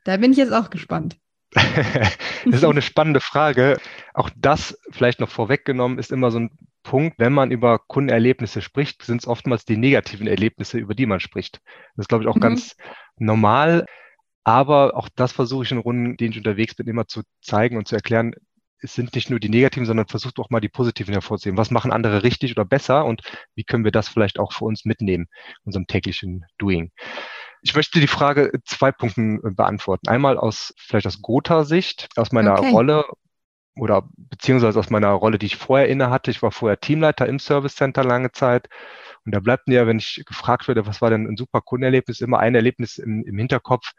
Da 0.03 0.17
bin 0.17 0.31
ich 0.31 0.37
jetzt 0.37 0.51
auch 0.51 0.69
gespannt. 0.69 1.17
Das 1.53 2.15
ist 2.45 2.63
auch 2.63 2.71
eine 2.71 2.81
spannende 2.81 3.19
Frage. 3.19 3.77
Auch 4.13 4.29
das 4.35 4.77
vielleicht 4.91 5.19
noch 5.19 5.29
vorweggenommen 5.29 5.99
ist 5.99 6.11
immer 6.11 6.31
so 6.31 6.39
ein 6.39 6.57
Punkt, 6.83 7.19
wenn 7.19 7.33
man 7.33 7.51
über 7.51 7.79
Kundenerlebnisse 7.79 8.61
spricht, 8.61 9.03
sind 9.03 9.21
es 9.21 9.27
oftmals 9.27 9.65
die 9.65 9.77
negativen 9.77 10.27
Erlebnisse, 10.27 10.77
über 10.77 10.95
die 10.95 11.05
man 11.05 11.19
spricht. 11.19 11.61
Das 11.95 12.03
ist, 12.03 12.07
glaube 12.07 12.23
ich, 12.23 12.29
auch 12.29 12.35
mhm. 12.35 12.41
ganz 12.41 12.75
normal. 13.17 13.85
Aber 14.43 14.95
auch 14.95 15.09
das 15.15 15.33
versuche 15.33 15.65
ich 15.65 15.71
in 15.71 15.77
Runden, 15.77 16.17
denen 16.17 16.31
ich 16.31 16.37
unterwegs 16.37 16.73
bin, 16.73 16.87
immer 16.87 17.07
zu 17.07 17.21
zeigen 17.41 17.77
und 17.77 17.87
zu 17.87 17.95
erklären. 17.95 18.33
Es 18.79 18.95
sind 18.95 19.13
nicht 19.13 19.29
nur 19.29 19.39
die 19.39 19.49
negativen, 19.49 19.85
sondern 19.85 20.07
versucht 20.07 20.39
auch 20.39 20.49
mal 20.49 20.61
die 20.61 20.69
positiven 20.69 21.13
hervorzuheben. 21.13 21.57
Was 21.57 21.69
machen 21.69 21.91
andere 21.91 22.23
richtig 22.23 22.51
oder 22.57 22.65
besser 22.65 23.05
und 23.05 23.21
wie 23.53 23.63
können 23.63 23.83
wir 23.83 23.91
das 23.91 24.09
vielleicht 24.09 24.39
auch 24.39 24.53
für 24.53 24.65
uns 24.65 24.85
mitnehmen, 24.85 25.27
in 25.59 25.65
unserem 25.65 25.85
täglichen 25.85 26.45
Doing? 26.57 26.91
Ich 27.61 27.75
möchte 27.75 27.99
die 27.99 28.07
Frage 28.07 28.51
zwei 28.65 28.91
Punkten 28.91 29.37
äh, 29.37 29.51
beantworten. 29.51 30.07
Einmal 30.07 30.37
aus 30.37 30.73
vielleicht 30.77 31.07
aus 31.07 31.21
Gotha-Sicht, 31.21 32.09
aus 32.15 32.31
meiner 32.31 32.59
okay. 32.59 32.71
Rolle 32.71 33.05
oder 33.75 34.09
beziehungsweise 34.17 34.79
aus 34.79 34.89
meiner 34.89 35.09
Rolle, 35.11 35.37
die 35.37 35.45
ich 35.45 35.55
vorher 35.55 35.87
inne 35.87 36.09
hatte. 36.09 36.31
Ich 36.31 36.41
war 36.41 36.51
vorher 36.51 36.79
Teamleiter 36.79 37.27
im 37.27 37.39
Service 37.39 37.75
Center 37.75 38.03
lange 38.03 38.31
Zeit. 38.31 38.67
Und 39.25 39.33
da 39.33 39.39
bleibt 39.39 39.67
mir, 39.67 39.87
wenn 39.87 39.99
ich 39.99 40.23
gefragt 40.25 40.67
werde, 40.67 40.85
was 40.87 41.01
war 41.01 41.09
denn 41.09 41.27
ein 41.27 41.37
super 41.37 41.61
Kundenerlebnis, 41.61 42.21
immer 42.21 42.39
ein 42.39 42.55
Erlebnis 42.55 42.97
im, 42.97 43.23
im 43.23 43.37
Hinterkopf. 43.37 43.91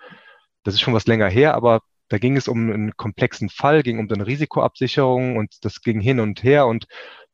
Das 0.65 0.75
ist 0.75 0.81
schon 0.81 0.95
was 0.95 1.07
länger 1.07 1.29
her, 1.29 1.55
aber 1.55 1.81
da 2.09 2.19
ging 2.19 2.37
es 2.37 2.49
um 2.49 2.71
einen 2.71 2.97
komplexen 2.97 3.49
Fall, 3.49 3.83
ging 3.83 3.99
um 3.99 4.09
eine 4.11 4.27
Risikoabsicherung 4.27 5.37
und 5.37 5.65
das 5.65 5.81
ging 5.81 6.01
hin 6.01 6.21
und 6.21 6.43
her 6.43 6.67
und 6.67 6.87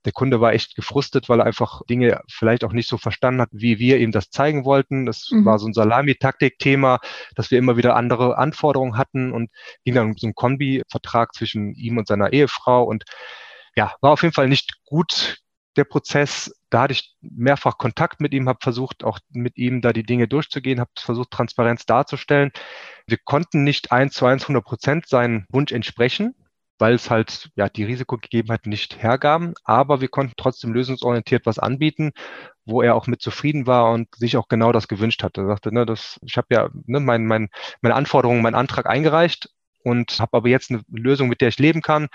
der 0.09 0.15
Kunde 0.15 0.41
war 0.41 0.55
echt 0.55 0.75
gefrustet, 0.75 1.29
weil 1.29 1.41
er 1.41 1.45
einfach 1.45 1.83
Dinge 1.85 2.23
vielleicht 2.31 2.65
auch 2.65 2.73
nicht 2.73 2.89
so 2.89 2.97
verstanden 2.97 3.43
hat, 3.43 3.51
wie 3.53 3.79
wir 3.79 3.99
ihm 3.99 4.11
das 4.11 4.31
zeigen 4.31 4.65
wollten. 4.65 5.05
Das 5.05 5.29
mhm. 5.31 5.45
war 5.45 5.59
so 5.59 5.67
ein 5.67 5.75
Salami-Taktik-Thema, 5.75 6.99
dass 7.35 7.51
wir 7.51 7.59
immer 7.59 7.77
wieder 7.77 7.95
andere 7.95 8.39
Anforderungen 8.39 8.97
hatten 8.97 9.33
und 9.33 9.51
ging 9.85 9.95
dann 9.95 10.07
um 10.07 10.17
so 10.17 10.27
einen 10.27 10.35
Kombi-Vertrag 10.35 11.35
zwischen 11.35 11.75
ihm 11.75 11.99
und 11.99 12.09
seiner 12.09 12.33
Ehefrau 12.33 12.85
und 12.85 13.05
ja, 13.77 13.93
war 14.01 14.13
auf 14.13 14.23
jeden 14.23 14.33
Fall 14.33 14.49
nicht 14.49 14.83
gut 14.87 15.43
der 15.77 15.85
Prozess. 15.85 16.59
Da 16.71 16.81
hatte 16.81 16.95
ich 16.95 17.15
mehrfach 17.21 17.77
Kontakt 17.77 18.23
mit 18.23 18.33
ihm, 18.33 18.49
habe 18.49 18.61
versucht, 18.63 19.05
auch 19.05 19.19
mit 19.29 19.59
ihm 19.59 19.83
da 19.83 19.93
die 19.93 20.05
Dinge 20.05 20.27
durchzugehen, 20.27 20.81
habe 20.81 20.91
versucht, 20.99 21.33
Transparenz 21.33 21.85
darzustellen. 21.85 22.51
Wir 23.07 23.19
konnten 23.23 23.63
nicht 23.63 23.93
eins 23.93 24.15
zu 24.15 24.25
eins 24.25 24.45
100 24.45 24.65
Prozent 24.65 25.07
seinen 25.07 25.45
Wunsch 25.51 25.73
entsprechen 25.73 26.35
weil 26.79 26.95
es 26.95 27.11
halt 27.11 27.51
ja 27.57 27.69
die 27.69 27.85
Risikogegebenheiten 27.85 28.71
nicht 28.71 29.03
hergaben. 29.03 29.55
Aber 29.65 30.01
wir 30.01 30.09
konnten 30.09 30.35
trotzdem 30.37 30.73
lösungsorientiert 30.73 31.47
was 31.47 31.59
anbieten, 31.59 32.13
wo 32.65 32.83
er 32.83 32.95
auch 32.95 33.07
mit 33.07 33.21
zufrieden 33.21 33.67
war 33.67 33.91
und 33.93 34.15
sich 34.15 34.37
auch 34.37 34.49
genau 34.49 34.73
das 34.73 34.89
gewünscht 34.89 35.23
hatte. 35.23 35.43
Er 35.43 35.49
sagte, 35.49 35.73
ne, 35.73 35.87
das, 35.87 36.19
ich 36.23 36.37
habe 36.37 36.49
ja 36.51 36.69
ne, 36.87 37.01
mein, 37.01 37.27
mein, 37.27 37.49
meine 37.81 37.95
Anforderungen, 37.95 38.43
meinen 38.43 38.55
Antrag 38.55 38.87
eingereicht 38.87 39.51
und 39.83 40.21
habe 40.21 40.37
aber 40.37 40.49
jetzt 40.49 40.71
eine 40.71 40.83
Lösung, 40.89 41.29
mit 41.29 41.41
der 41.41 41.49
ich 41.49 41.59
leben 41.59 41.83
kann. 41.83 42.09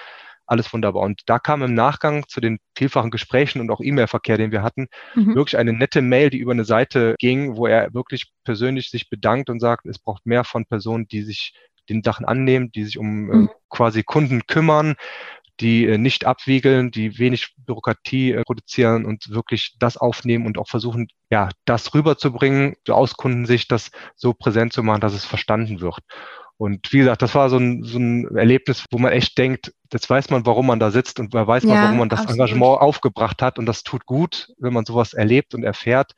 Alles 0.46 0.72
wunderbar. 0.74 1.04
Und 1.04 1.22
da 1.28 1.40
kam 1.40 1.64
im 1.64 1.74
Nachgang 1.74 2.28
zu 2.28 2.42
den 2.42 2.60
vielfachen 2.78 3.12
Gesprächen 3.12 3.62
und 3.62 3.72
auch 3.72 3.80
E-Mail-Verkehr, 3.80 4.38
den 4.38 4.52
wir 4.52 4.62
hatten, 4.62 4.88
mhm. 5.16 5.36
wirklich 5.36 5.58
eine 5.58 5.72
nette 5.72 6.02
Mail, 6.02 6.30
die 6.30 6.40
über 6.40 6.52
eine 6.52 6.66
Seite 6.66 7.16
ging, 7.18 7.56
wo 7.56 7.66
er 7.66 7.94
wirklich 7.94 8.32
persönlich 8.44 8.90
sich 8.90 9.10
bedankt 9.10 9.50
und 9.50 9.62
sagt, 9.62 9.86
es 9.86 10.00
braucht 10.00 10.26
mehr 10.26 10.44
von 10.44 10.66
Personen, 10.66 11.08
die 11.08 11.24
sich 11.24 11.54
den 11.90 12.04
Sachen 12.04 12.26
annehmen, 12.26 12.72
die 12.72 12.84
sich 12.84 12.98
um 12.98 13.32
äh, 13.32 13.36
mhm. 13.36 13.50
quasi 13.70 14.04
Kunden 14.04 14.46
kümmern, 14.48 14.96
die 15.60 15.86
äh, 15.86 15.98
nicht 15.98 16.26
abwiegeln, 16.26 16.92
die 16.92 17.20
wenig 17.20 17.56
Bürokratie 17.58 18.32
äh, 18.32 18.44
produzieren 18.44 19.06
und 19.06 19.30
wirklich 19.30 19.76
das 19.80 19.98
aufnehmen 19.98 20.46
und 20.46 20.58
auch 20.58 20.68
versuchen, 20.68 21.08
ja, 21.30 21.50
das 21.66 21.94
rüberzubringen, 21.94 22.76
aus 22.90 23.16
Kundensicht, 23.16 23.72
das 23.72 23.92
so 24.16 24.34
präsent 24.34 24.74
zu 24.74 24.84
machen, 24.84 25.02
dass 25.02 25.14
es 25.14 25.26
verstanden 25.26 25.82
wird. 25.82 26.00
Und 26.58 26.94
wie 26.94 27.00
gesagt, 27.00 27.22
das 27.22 27.36
war 27.36 27.50
so 27.50 27.58
ein, 27.58 27.84
so 27.84 27.98
ein 27.98 28.36
Erlebnis, 28.36 28.86
wo 28.92 28.98
man 28.98 29.12
echt 29.12 29.38
denkt, 29.38 29.74
jetzt 29.92 30.10
weiß 30.10 30.30
man, 30.30 30.46
warum 30.46 30.68
man 30.68 30.80
da 30.80 30.92
sitzt 30.92 31.20
und 31.20 31.34
man 31.34 31.48
weiß 31.48 31.64
man, 31.64 31.76
ja, 31.76 31.84
warum 31.84 31.98
man 31.98 32.10
das 32.10 32.22
absolut. 32.22 32.40
Engagement 32.40 32.80
aufgebracht 32.80 33.42
hat. 33.42 33.60
Und 33.60 33.66
das 33.66 33.84
tut 33.84 34.06
gut, 34.06 34.54
wenn 34.60 34.74
man 34.74 34.86
sowas 34.86 35.14
erlebt 35.14 35.56
und 35.56 35.64
erfährt. 35.64 36.14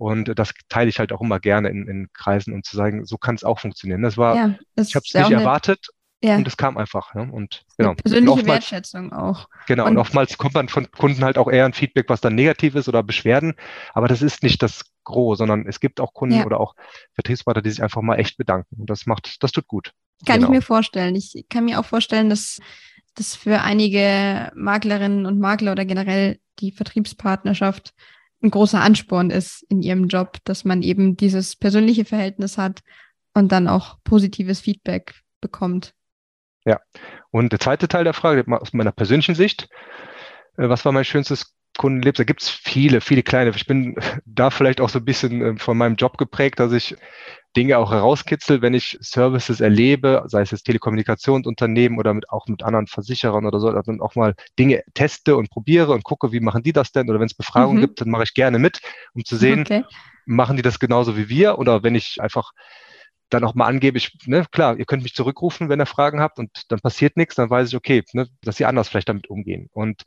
Und 0.00 0.32
das 0.38 0.54
teile 0.70 0.88
ich 0.88 0.98
halt 0.98 1.12
auch 1.12 1.20
immer 1.20 1.40
gerne 1.40 1.68
in, 1.68 1.86
in 1.86 2.08
Kreisen, 2.14 2.54
um 2.54 2.62
zu 2.62 2.74
sagen, 2.74 3.04
so 3.04 3.18
kann 3.18 3.34
es 3.34 3.44
auch 3.44 3.58
funktionieren. 3.58 4.00
Das 4.00 4.16
war, 4.16 4.34
ja, 4.34 4.54
das 4.74 4.88
ich 4.88 4.94
habe 4.94 5.04
es 5.06 5.12
nicht 5.12 5.30
erwartet 5.30 5.88
ja. 6.22 6.36
und 6.36 6.48
es 6.48 6.56
kam 6.56 6.78
einfach. 6.78 7.14
Ja, 7.14 7.20
und 7.20 7.66
genau. 7.76 7.92
persönliche 7.96 8.32
und 8.32 8.46
Wertschätzung 8.46 9.12
auch. 9.12 9.50
Genau, 9.66 9.84
und, 9.84 9.90
und 9.90 9.98
oftmals 9.98 10.38
kommt 10.38 10.54
man 10.54 10.70
von 10.70 10.90
Kunden 10.90 11.22
halt 11.22 11.36
auch 11.36 11.50
eher 11.50 11.66
ein 11.66 11.74
Feedback, 11.74 12.08
was 12.08 12.22
dann 12.22 12.34
negativ 12.34 12.76
ist 12.76 12.88
oder 12.88 13.02
Beschwerden. 13.02 13.56
Aber 13.92 14.08
das 14.08 14.22
ist 14.22 14.42
nicht 14.42 14.62
das 14.62 14.86
Gros, 15.04 15.36
sondern 15.36 15.66
es 15.66 15.80
gibt 15.80 16.00
auch 16.00 16.14
Kunden 16.14 16.36
ja. 16.36 16.46
oder 16.46 16.60
auch 16.60 16.76
Vertriebspartner, 17.12 17.60
die 17.60 17.68
sich 17.68 17.82
einfach 17.82 18.00
mal 18.00 18.16
echt 18.16 18.38
bedanken. 18.38 18.76
Und 18.80 18.88
das 18.88 19.04
macht, 19.04 19.42
das 19.42 19.52
tut 19.52 19.68
gut. 19.68 19.92
Kann 20.24 20.36
genau. 20.36 20.46
ich 20.46 20.54
mir 20.54 20.62
vorstellen. 20.62 21.14
Ich 21.14 21.44
kann 21.50 21.66
mir 21.66 21.78
auch 21.78 21.84
vorstellen, 21.84 22.30
dass 22.30 22.58
das 23.16 23.36
für 23.36 23.60
einige 23.60 24.50
Maklerinnen 24.54 25.26
und 25.26 25.38
Makler 25.38 25.72
oder 25.72 25.84
generell 25.84 26.38
die 26.58 26.72
Vertriebspartnerschaft 26.72 27.92
ein 28.42 28.50
großer 28.50 28.80
Ansporn 28.80 29.30
ist 29.30 29.64
in 29.68 29.82
ihrem 29.82 30.08
Job, 30.08 30.38
dass 30.44 30.64
man 30.64 30.82
eben 30.82 31.16
dieses 31.16 31.56
persönliche 31.56 32.04
Verhältnis 32.04 32.58
hat 32.58 32.80
und 33.34 33.52
dann 33.52 33.68
auch 33.68 33.98
positives 34.04 34.60
Feedback 34.60 35.14
bekommt. 35.40 35.94
Ja, 36.64 36.78
und 37.30 37.52
der 37.52 37.60
zweite 37.60 37.88
Teil 37.88 38.04
der 38.04 38.12
Frage 38.12 38.44
aus 38.60 38.72
meiner 38.72 38.92
persönlichen 38.92 39.34
Sicht, 39.34 39.68
äh, 40.56 40.68
was 40.68 40.84
war 40.84 40.92
mein 40.92 41.04
schönstes 41.04 41.54
Kundenlebens? 41.76 42.18
Da 42.18 42.24
gibt 42.24 42.42
es 42.42 42.50
viele, 42.50 43.00
viele 43.00 43.22
kleine. 43.22 43.50
Ich 43.50 43.66
bin 43.66 43.96
da 44.24 44.50
vielleicht 44.50 44.80
auch 44.80 44.88
so 44.88 44.98
ein 44.98 45.04
bisschen 45.04 45.42
äh, 45.42 45.56
von 45.58 45.76
meinem 45.76 45.96
Job 45.96 46.18
geprägt, 46.18 46.60
dass 46.60 46.72
ich 46.72 46.96
Dinge 47.56 47.78
auch 47.78 47.90
herauskitzel, 47.90 48.62
wenn 48.62 48.74
ich 48.74 48.96
Services 49.00 49.60
erlebe, 49.60 50.22
sei 50.26 50.42
es 50.42 50.52
jetzt 50.52 50.64
Telekommunikationsunternehmen 50.64 51.98
oder 51.98 52.14
mit, 52.14 52.30
auch 52.30 52.46
mit 52.46 52.62
anderen 52.62 52.86
Versicherern 52.86 53.44
oder 53.44 53.58
so, 53.58 53.72
dann 53.72 54.00
auch 54.00 54.14
mal 54.14 54.34
Dinge 54.58 54.82
teste 54.94 55.36
und 55.36 55.50
probiere 55.50 55.92
und 55.92 56.04
gucke, 56.04 56.30
wie 56.32 56.40
machen 56.40 56.62
die 56.62 56.72
das 56.72 56.92
denn? 56.92 57.10
Oder 57.10 57.18
wenn 57.18 57.26
es 57.26 57.34
Befragungen 57.34 57.78
mhm. 57.78 57.86
gibt, 57.86 58.00
dann 58.00 58.10
mache 58.10 58.22
ich 58.22 58.34
gerne 58.34 58.58
mit, 58.58 58.80
um 59.14 59.24
zu 59.24 59.36
sehen, 59.36 59.62
okay. 59.62 59.84
machen 60.26 60.56
die 60.56 60.62
das 60.62 60.78
genauso 60.78 61.16
wie 61.16 61.28
wir? 61.28 61.58
Oder 61.58 61.82
wenn 61.82 61.96
ich 61.96 62.18
einfach 62.20 62.52
dann 63.30 63.44
auch 63.44 63.54
mal 63.54 63.66
angebe, 63.66 63.98
ich, 63.98 64.16
ne, 64.26 64.44
klar, 64.50 64.76
ihr 64.76 64.84
könnt 64.84 65.02
mich 65.02 65.14
zurückrufen, 65.14 65.68
wenn 65.68 65.80
ihr 65.80 65.86
Fragen 65.86 66.20
habt 66.20 66.38
und 66.38 66.50
dann 66.68 66.80
passiert 66.80 67.16
nichts, 67.16 67.36
dann 67.36 67.50
weiß 67.50 67.68
ich, 67.68 67.76
okay, 67.76 68.02
ne, 68.12 68.28
dass 68.42 68.56
sie 68.56 68.64
anders 68.64 68.88
vielleicht 68.88 69.08
damit 69.08 69.28
umgehen. 69.28 69.68
Und 69.72 70.02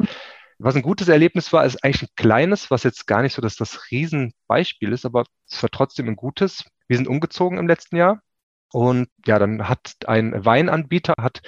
was 0.60 0.76
ein 0.76 0.82
gutes 0.82 1.08
Erlebnis 1.08 1.52
war, 1.52 1.66
ist 1.66 1.84
eigentlich 1.84 2.04
ein 2.04 2.16
kleines, 2.16 2.70
was 2.72 2.84
jetzt 2.84 3.08
gar 3.08 3.22
nicht 3.22 3.34
so 3.34 3.42
dass 3.42 3.56
das 3.56 3.92
Riesenbeispiel 3.92 4.92
ist, 4.92 5.06
aber 5.06 5.26
es 5.50 5.62
war 5.64 5.70
trotzdem 5.70 6.08
ein 6.08 6.16
gutes. 6.16 6.64
Wir 6.88 6.98
sind 6.98 7.08
umgezogen 7.08 7.58
im 7.58 7.68
letzten 7.68 7.96
Jahr 7.96 8.22
und 8.72 9.08
ja, 9.26 9.40
dann 9.40 9.70
hat 9.70 9.96
ein 10.08 10.46
Weinanbieter 10.46 11.14
hat 11.20 11.42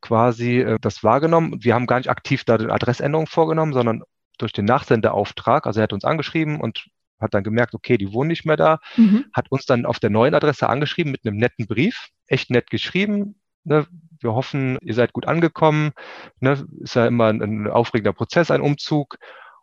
quasi 0.00 0.60
äh, 0.60 0.78
das 0.80 1.04
wahrgenommen. 1.04 1.62
Wir 1.62 1.74
haben 1.74 1.86
gar 1.86 1.98
nicht 1.98 2.10
aktiv 2.10 2.44
da 2.44 2.54
eine 2.54 2.72
Adressänderung 2.72 3.26
vorgenommen, 3.26 3.72
sondern 3.72 4.02
durch 4.38 4.52
den 4.52 4.64
Nachsenderauftrag, 4.64 5.66
also 5.66 5.80
er 5.80 5.84
hat 5.84 5.92
uns 5.92 6.04
angeschrieben 6.04 6.60
und 6.60 6.86
hat 7.20 7.34
dann 7.34 7.44
gemerkt, 7.44 7.74
okay, 7.74 7.98
die 7.98 8.12
wohnen 8.12 8.28
nicht 8.28 8.46
mehr 8.46 8.56
da, 8.56 8.78
mhm. 8.96 9.26
hat 9.34 9.50
uns 9.50 9.66
dann 9.66 9.84
auf 9.84 9.98
der 9.98 10.08
neuen 10.08 10.34
Adresse 10.34 10.68
angeschrieben 10.68 11.12
mit 11.12 11.26
einem 11.26 11.36
netten 11.36 11.66
Brief, 11.66 12.08
echt 12.26 12.50
nett 12.50 12.70
geschrieben. 12.70 13.40
Ne? 13.64 13.86
Wir 14.20 14.32
hoffen, 14.34 14.78
ihr 14.80 14.94
seid 14.94 15.12
gut 15.12 15.28
angekommen. 15.28 15.92
Ne? 16.40 16.66
Ist 16.80 16.94
ja 16.94 17.06
immer 17.06 17.26
ein, 17.26 17.42
ein 17.42 17.66
aufregender 17.68 18.14
Prozess, 18.14 18.50
ein 18.50 18.62
Umzug. 18.62 19.16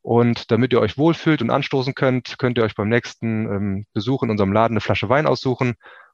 Und 0.07 0.51
damit 0.51 0.71
ihr 0.71 0.79
euch 0.79 0.97
wohlfühlt 0.97 1.41
und 1.41 1.49
anstoßen 1.49 1.93
könnt, 1.93 2.39
könnt 2.39 2.57
ihr 2.57 2.63
euch 2.63 2.75
beim 2.75 2.87
nächsten 2.87 3.45
ähm, 3.45 3.85
Besuch 3.91 4.23
in 4.23 4.29
unserem 4.29 4.53
Laden 4.53 4.75
eine 4.75 4.79
Flasche 4.79 5.09
Wein 5.09 5.27
aussuchen 5.27 5.73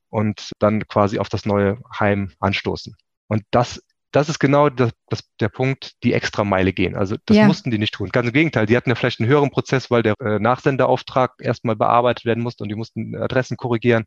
und 0.09 0.49
dann 0.57 0.87
quasi 0.87 1.19
auf 1.19 1.29
das 1.29 1.45
neue 1.45 1.77
Heim 1.99 2.31
anstoßen. 2.39 2.95
Und 3.27 3.43
das 3.51 3.83
das 4.11 4.29
ist 4.29 4.39
genau 4.39 4.69
das, 4.69 4.91
das, 5.09 5.23
der 5.39 5.49
Punkt, 5.49 5.93
die 6.03 6.13
extra 6.13 6.43
Meile 6.43 6.71
gehen. 6.71 6.95
Also 6.95 7.17
das 7.25 7.37
ja. 7.37 7.45
mussten 7.45 7.71
die 7.71 7.79
nicht 7.79 7.93
tun. 7.93 8.09
Ganz 8.09 8.27
im 8.27 8.33
Gegenteil, 8.33 8.67
die 8.67 8.77
hatten 8.77 8.89
ja 8.89 8.95
vielleicht 8.95 9.19
einen 9.19 9.29
höheren 9.29 9.49
Prozess, 9.49 9.89
weil 9.89 10.03
der 10.03 10.13
äh, 10.21 10.39
Nachsenderauftrag 10.39 11.33
erstmal 11.39 11.75
bearbeitet 11.75 12.25
werden 12.25 12.43
musste 12.43 12.63
und 12.63 12.69
die 12.69 12.75
mussten 12.75 13.15
Adressen 13.15 13.57
korrigieren. 13.57 14.05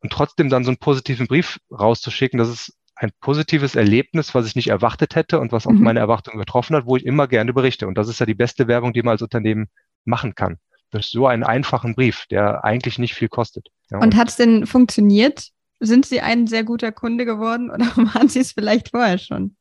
Und 0.00 0.12
trotzdem 0.12 0.48
dann 0.48 0.64
so 0.64 0.70
einen 0.70 0.78
positiven 0.78 1.26
Brief 1.26 1.58
rauszuschicken, 1.70 2.38
das 2.38 2.48
ist 2.48 2.74
ein 3.00 3.10
positives 3.20 3.76
Erlebnis, 3.76 4.34
was 4.34 4.46
ich 4.46 4.56
nicht 4.56 4.68
erwartet 4.68 5.16
hätte 5.16 5.40
und 5.40 5.52
was 5.52 5.66
auch 5.66 5.72
mhm. 5.72 5.82
meine 5.82 6.00
Erwartungen 6.00 6.36
übertroffen 6.36 6.76
hat, 6.76 6.84
wo 6.84 6.96
ich 6.96 7.06
immer 7.06 7.28
gerne 7.28 7.54
berichte. 7.54 7.86
Und 7.86 7.96
das 7.96 8.08
ist 8.08 8.20
ja 8.20 8.26
die 8.26 8.34
beste 8.34 8.68
Werbung, 8.68 8.92
die 8.92 9.02
man 9.02 9.12
als 9.12 9.22
Unternehmen 9.22 9.68
machen 10.04 10.34
kann. 10.34 10.58
Durch 10.90 11.06
so 11.06 11.26
einen 11.26 11.42
einfachen 11.42 11.94
Brief, 11.94 12.26
der 12.30 12.62
eigentlich 12.62 12.98
nicht 12.98 13.14
viel 13.14 13.28
kostet. 13.28 13.68
Ja, 13.90 13.98
und, 13.98 14.04
und 14.04 14.16
hat 14.16 14.28
es 14.28 14.36
denn 14.36 14.66
funktioniert? 14.66 15.48
Sind 15.78 16.04
Sie 16.04 16.20
ein 16.20 16.46
sehr 16.46 16.62
guter 16.62 16.92
Kunde 16.92 17.24
geworden 17.24 17.70
oder 17.70 17.86
waren 18.14 18.28
Sie 18.28 18.40
es 18.40 18.52
vielleicht 18.52 18.90
vorher 18.90 19.16
schon? 19.16 19.56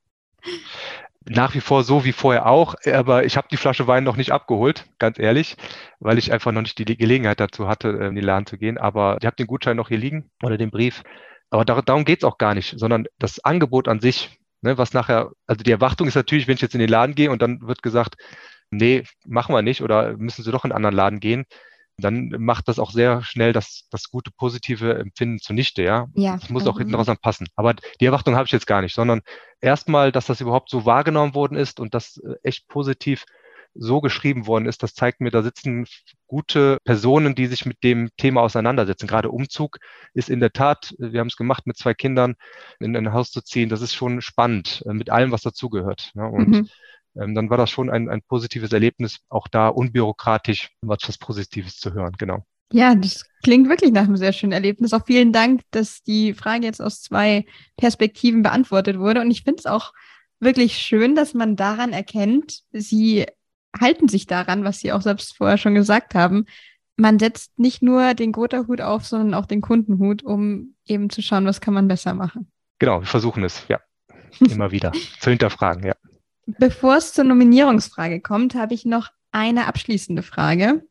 Nach 1.29 1.53
wie 1.53 1.61
vor 1.61 1.85
so 1.85 2.03
wie 2.03 2.11
vorher 2.11 2.47
auch, 2.47 2.75
aber 2.85 3.23
ich 3.23 3.37
habe 3.37 3.47
die 3.49 3.57
Flasche 3.57 3.87
Wein 3.87 4.03
noch 4.03 4.17
nicht 4.17 4.31
abgeholt, 4.31 4.85
ganz 4.97 5.17
ehrlich, 5.17 5.55
weil 5.99 6.17
ich 6.17 6.33
einfach 6.33 6.51
noch 6.51 6.61
nicht 6.61 6.77
die 6.77 6.97
Gelegenheit 6.97 7.39
dazu 7.39 7.69
hatte, 7.69 7.87
in 7.87 8.15
die 8.15 8.21
Laden 8.21 8.47
zu 8.47 8.57
gehen. 8.57 8.77
Aber 8.77 9.17
ich 9.21 9.25
habe 9.25 9.35
den 9.35 9.47
Gutschein 9.47 9.77
noch 9.77 9.87
hier 9.87 9.97
liegen 9.97 10.29
oder 10.43 10.57
den 10.57 10.71
Brief. 10.71 11.03
Aber 11.49 11.65
dar 11.65 11.81
darum 11.81 12.05
geht's 12.05 12.23
auch 12.23 12.37
gar 12.37 12.53
nicht, 12.53 12.77
sondern 12.77 13.05
das 13.17 13.43
Angebot 13.43 13.87
an 13.87 13.99
sich, 13.99 14.39
ne, 14.61 14.77
was 14.77 14.93
nachher, 14.93 15.31
also 15.47 15.63
die 15.63 15.71
Erwartung 15.71 16.07
ist 16.07 16.15
natürlich, 16.15 16.47
wenn 16.47 16.55
ich 16.55 16.61
jetzt 16.61 16.75
in 16.75 16.79
den 16.79 16.89
Laden 16.89 17.15
gehe 17.15 17.31
und 17.31 17.41
dann 17.41 17.61
wird 17.61 17.81
gesagt, 17.81 18.15
nee, 18.71 19.03
machen 19.25 19.55
wir 19.55 19.61
nicht 19.61 19.81
oder 19.81 20.15
müssen 20.17 20.43
Sie 20.43 20.51
doch 20.51 20.65
in 20.65 20.71
einen 20.71 20.77
anderen 20.77 20.95
Laden 20.95 21.19
gehen, 21.19 21.45
dann 21.97 22.29
macht 22.39 22.67
das 22.67 22.79
auch 22.79 22.91
sehr 22.91 23.21
schnell 23.23 23.53
das, 23.53 23.87
das 23.91 24.09
gute 24.09 24.31
positive 24.31 24.95
Empfinden 24.95 25.39
zunichte, 25.39 25.83
ja. 25.83 26.07
Ja. 26.13 26.37
Das 26.37 26.49
muss 26.49 26.67
auch 26.67 26.77
hinten 26.77 26.91
mhm. 26.91 26.97
raus 26.97 27.07
dann 27.07 27.17
passen. 27.17 27.47
Aber 27.55 27.73
die 27.73 28.05
Erwartung 28.05 28.35
habe 28.35 28.45
ich 28.45 28.51
jetzt 28.51 28.67
gar 28.67 28.81
nicht, 28.81 28.95
sondern 28.95 29.21
erstmal, 29.61 30.11
dass 30.11 30.25
das 30.25 30.41
überhaupt 30.41 30.69
so 30.69 30.85
wahrgenommen 30.85 31.35
worden 31.35 31.57
ist 31.57 31.79
und 31.79 31.93
das 31.93 32.17
äh, 32.17 32.35
echt 32.43 32.67
positiv 32.67 33.25
so 33.75 34.01
geschrieben 34.01 34.47
worden 34.47 34.65
ist, 34.65 34.83
das 34.83 34.93
zeigt 34.93 35.21
mir, 35.21 35.31
da 35.31 35.41
sitzen 35.43 35.85
gute 36.27 36.77
Personen, 36.83 37.35
die 37.35 37.47
sich 37.47 37.65
mit 37.65 37.83
dem 37.83 38.09
Thema 38.17 38.41
auseinandersetzen. 38.41 39.07
Gerade 39.07 39.31
Umzug 39.31 39.77
ist 40.13 40.29
in 40.29 40.39
der 40.39 40.51
Tat, 40.51 40.93
wir 40.97 41.19
haben 41.19 41.27
es 41.27 41.37
gemacht, 41.37 41.67
mit 41.67 41.77
zwei 41.77 41.93
Kindern 41.93 42.35
in 42.79 42.95
ein 42.95 43.13
Haus 43.13 43.31
zu 43.31 43.41
ziehen. 43.41 43.69
Das 43.69 43.81
ist 43.81 43.93
schon 43.93 44.21
spannend, 44.21 44.83
äh, 44.87 44.93
mit 44.93 45.09
allem, 45.09 45.31
was 45.31 45.41
dazugehört. 45.41 46.11
Ne? 46.15 46.27
Und 46.27 46.49
mhm 46.49 46.69
ähm, 47.19 47.35
dann 47.35 47.49
war 47.49 47.57
das 47.57 47.69
schon 47.69 47.89
ein, 47.89 48.09
ein 48.09 48.21
positives 48.21 48.71
Erlebnis, 48.71 49.19
auch 49.29 49.47
da 49.47 49.67
unbürokratisch 49.67 50.69
was 50.81 51.17
Positives 51.17 51.77
zu 51.77 51.93
hören, 51.93 52.13
genau. 52.17 52.45
Ja, 52.71 52.93
das 52.93 53.25
klingt 53.43 53.67
wirklich 53.67 53.91
nach 53.91 54.03
einem 54.03 54.17
sehr 54.17 54.31
schönen 54.31 54.53
Erlebnis. 54.53 54.93
Auch 54.93 55.05
vielen 55.05 55.33
Dank, 55.33 55.61
dass 55.71 56.03
die 56.03 56.33
Frage 56.33 56.65
jetzt 56.65 56.81
aus 56.81 57.01
zwei 57.01 57.45
Perspektiven 57.77 58.43
beantwortet 58.43 58.99
wurde. 58.99 59.21
Und 59.21 59.31
ich 59.31 59.41
finde 59.41 59.59
es 59.59 59.65
auch 59.65 59.91
wirklich 60.39 60.77
schön, 60.77 61.15
dass 61.15 61.33
man 61.33 61.55
daran 61.55 61.93
erkennt, 61.93 62.61
sie 62.71 63.25
halten 63.77 64.07
sich 64.07 64.25
daran, 64.25 64.63
was 64.63 64.79
sie 64.79 64.91
auch 64.91 65.01
selbst 65.01 65.35
vorher 65.37 65.57
schon 65.57 65.75
gesagt 65.75 66.15
haben. 66.15 66.45
Man 66.95 67.19
setzt 67.19 67.57
nicht 67.57 67.81
nur 67.81 68.13
den 68.13 68.31
Gotha-Hut 68.31 68.81
auf, 68.81 69.05
sondern 69.05 69.33
auch 69.33 69.45
den 69.45 69.61
Kundenhut, 69.61 70.23
um 70.23 70.75
eben 70.85 71.09
zu 71.09 71.21
schauen, 71.21 71.45
was 71.45 71.61
kann 71.61 71.73
man 71.73 71.87
besser 71.87 72.13
machen. 72.13 72.51
Genau, 72.79 73.01
wir 73.01 73.07
versuchen 73.07 73.43
es, 73.43 73.65
ja. 73.67 73.79
Immer 74.39 74.71
wieder 74.71 74.91
zu 75.19 75.29
hinterfragen, 75.29 75.85
ja. 75.85 75.95
Bevor 76.45 76.97
es 76.97 77.13
zur 77.13 77.25
Nominierungsfrage 77.25 78.21
kommt, 78.21 78.55
habe 78.55 78.73
ich 78.73 78.85
noch 78.85 79.09
eine 79.31 79.67
abschließende 79.67 80.23
Frage. 80.23 80.83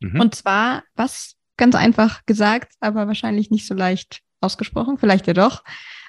Mhm. 0.00 0.20
Und 0.20 0.34
zwar, 0.34 0.84
was 0.94 1.36
ganz 1.56 1.74
einfach 1.74 2.24
gesagt, 2.26 2.74
aber 2.80 3.06
wahrscheinlich 3.06 3.50
nicht 3.50 3.66
so 3.66 3.74
leicht 3.74 4.20
ausgesprochen, 4.40 4.98
vielleicht 4.98 5.26
ja 5.26 5.34
doch. 5.34 5.64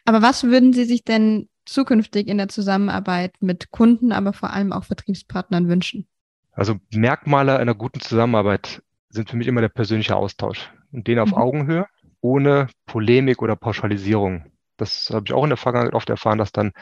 Aber 0.06 0.22
was 0.22 0.44
würden 0.44 0.74
Sie 0.74 0.86
sich 0.86 1.04
denn 1.04 1.50
zukünftig 1.66 2.28
in 2.28 2.38
der 2.38 2.48
Zusammenarbeit 2.48 3.34
mit 3.40 3.72
Kunden, 3.72 4.12
aber 4.12 4.34
vor 4.34 4.52
allem 4.52 4.72
auch 4.72 4.84
Vertriebspartnern 4.84 5.68
wünschen? 5.68 6.08
Also 6.52 6.76
Merkmale 6.92 7.58
einer 7.58 7.76
guten 7.76 8.00
Zusammenarbeit 8.00 8.82
sind 9.10 9.30
für 9.30 9.38
mich 9.38 9.48
immer 9.48 9.62
der 9.62 9.70
persönliche 9.70 10.16
Austausch 10.16 10.72
und 10.92 11.08
den 11.08 11.20
auf 11.20 11.30
mhm. 11.30 11.36
Augenhöhe, 11.36 11.86
ohne 12.22 12.68
Polemik 12.86 13.42
oder 13.42 13.56
Pauschalisierung. 13.56 14.46
Das 14.78 15.10
habe 15.12 15.26
ich 15.28 15.34
auch 15.34 15.44
in 15.44 15.50
der 15.50 15.58
Vergangenheit 15.58 15.94
oft 15.94 16.10
erfahren, 16.10 16.38
dass 16.38 16.52
dann 16.52 16.74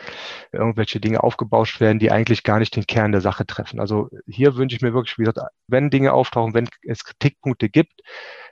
irgendwelche 0.51 0.99
Dinge 0.99 1.23
aufgebauscht 1.23 1.79
werden, 1.79 1.99
die 1.99 2.11
eigentlich 2.11 2.43
gar 2.43 2.59
nicht 2.59 2.75
den 2.75 2.87
Kern 2.87 3.11
der 3.11 3.21
Sache 3.21 3.45
treffen. 3.45 3.79
Also 3.79 4.09
hier 4.27 4.55
wünsche 4.55 4.75
ich 4.75 4.81
mir 4.81 4.93
wirklich, 4.93 5.17
wie 5.17 5.23
gesagt, 5.23 5.39
wenn 5.67 5.89
Dinge 5.89 6.13
auftauchen, 6.13 6.53
wenn 6.53 6.67
es 6.81 7.03
Kritikpunkte 7.03 7.69
gibt, 7.69 8.01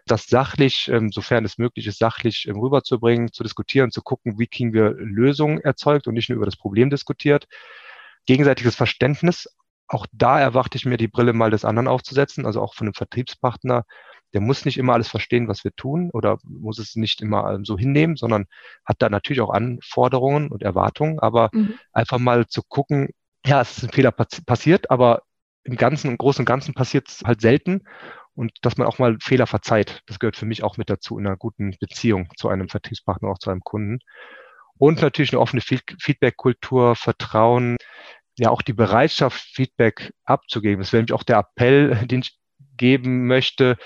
das 0.06 0.28
sachlich, 0.28 0.88
ähm, 0.90 1.12
sofern 1.12 1.46
es 1.46 1.58
möglich 1.58 1.88
ist, 1.88 2.00
sachlich 2.00 2.48
ähm, 2.48 2.60
rüberzubringen, 2.60 3.32
zu 3.32 3.44
diskutieren, 3.44 3.92
zu 3.92 4.02
gucken, 4.02 4.40
wie 4.40 4.48
kriegen 4.48 4.74
wir 4.74 4.92
Lösungen 4.92 5.60
erzeugt 5.60 6.08
und 6.08 6.14
nicht 6.14 6.30
nur 6.30 6.38
über 6.38 6.46
das 6.46 6.58
Problem 6.58 6.90
diskutiert. 6.90 7.48
Gegenseitiges 8.26 8.76
Verständnis, 8.76 9.48
auch 9.88 10.06
da 10.12 10.40
erwarte 10.40 10.78
ich 10.78 10.86
mir 10.86 10.98
die 10.98 11.08
Brille 11.08 11.34
mal 11.34 11.52
des 11.52 11.66
anderen 11.66 11.88
aufzusetzen, 11.88 12.46
also 12.46 12.62
auch 12.62 12.76
von 12.76 12.88
einem 12.88 12.94
Vertriebspartner 12.94 13.86
der 14.34 14.42
muss 14.42 14.66
nicht 14.66 14.78
immer 14.78 14.94
alles 14.94 15.08
verstehen, 15.08 15.48
was 15.48 15.64
wir 15.64 15.72
tun 15.76 16.10
oder 16.14 16.38
muss 16.44 16.80
es 16.80 16.96
nicht 16.96 17.22
immer 17.22 17.54
ähm, 17.54 17.66
so 17.66 17.78
hinnehmen, 17.78 18.16
sondern 18.16 18.46
hat 18.86 18.98
da 19.00 19.10
natürlich 19.10 19.42
auch 19.42 19.50
Anforderungen 19.50 20.50
und 20.50 20.64
Erwartungen, 20.64 21.20
aber 21.20 21.50
mhm. 21.54 21.76
einfach 21.92 22.20
mal 22.20 22.48
zu 22.48 22.62
gucken, 22.64 23.10
ja, 23.46 23.62
es 23.62 23.78
ist 23.78 23.84
ein 23.84 23.92
Fehler 23.92 24.12
passiert, 24.12 24.92
aber 24.92 25.24
im 25.64 25.76
Ganzen, 25.76 26.12
im 26.12 26.18
Großen 26.18 26.42
und 26.42 26.46
Ganzen 26.46 26.74
passiert 26.74 27.10
es 27.10 27.22
halt 27.24 27.42
selten 27.42 27.84
und 28.34 28.52
dass 28.62 28.78
man 28.78 28.88
auch 28.88 29.00
mal 29.00 29.18
Fehler 29.22 29.48
verzeiht. 29.48 30.02
Das 30.06 30.20
gehört 30.20 30.38
für 30.38 30.46
mich 30.46 30.64
auch 30.64 30.78
mit 30.78 30.90
dazu 30.90 31.18
in 31.18 31.28
einer 31.28 31.38
guten 31.38 31.76
Beziehung 31.80 32.30
zu 32.38 32.50
einem 32.50 32.70
Vertriebspartner, 32.70 33.30
auch 33.30 33.40
zu 33.40 33.50
einem 33.50 33.62
Kunden. 33.62 34.00
Und 34.78 35.02
natürlich 35.02 35.32
eine 35.32 35.40
offene 35.40 35.62
Feedback-Kultur, 35.62 36.96
Vertrauen, 36.96 37.78
ja 38.38 38.50
auch 38.50 38.62
die 38.62 38.74
Bereitschaft, 38.74 39.40
Feedback 39.54 40.12
abzugeben. 40.24 40.80
Das 40.80 40.94
wäre 40.94 41.02
nämlich 41.02 41.14
auch 41.14 41.24
der 41.24 41.38
Appell, 41.38 41.96
den 42.08 42.22
ich 42.22 42.38
geben 42.78 43.28
möchte, 43.28 43.78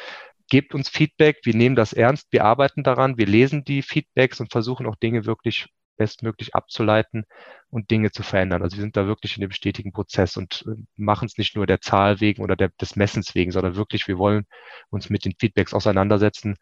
gebt 0.49 0.73
uns 0.75 0.89
Feedback, 0.89 1.39
wir 1.43 1.55
nehmen 1.55 1.75
das 1.75 1.93
ernst, 1.93 2.27
wir 2.31 2.45
arbeiten 2.45 2.83
daran, 2.83 3.17
wir 3.17 3.25
lesen 3.25 3.63
die 3.63 3.81
Feedbacks 3.81 4.39
und 4.39 4.51
versuchen 4.51 4.85
auch 4.85 4.95
Dinge 4.95 5.25
wirklich 5.25 5.67
bestmöglich 5.97 6.55
abzuleiten 6.55 7.25
und 7.69 7.89
Dinge 7.91 8.11
zu 8.11 8.23
verändern. 8.23 8.61
Also 8.61 8.77
wir 8.77 8.81
sind 8.81 8.97
da 8.97 9.07
wirklich 9.07 9.37
in 9.37 9.41
dem 9.41 9.51
stetigen 9.51 9.91
Prozess 9.91 10.37
und 10.37 10.65
äh, 10.67 10.81
machen 10.95 11.25
es 11.25 11.37
nicht 11.37 11.55
nur 11.55 11.65
der 11.65 11.81
Zahl 11.81 12.19
wegen 12.19 12.43
oder 12.43 12.55
der, 12.55 12.69
des 12.81 12.95
Messens 12.95 13.35
wegen, 13.35 13.51
sondern 13.51 13.75
wirklich, 13.75 14.07
wir 14.07 14.17
wollen 14.17 14.45
uns 14.89 15.09
mit 15.09 15.25
den 15.25 15.33
Feedbacks 15.39 15.73
auseinandersetzen. 15.73 16.55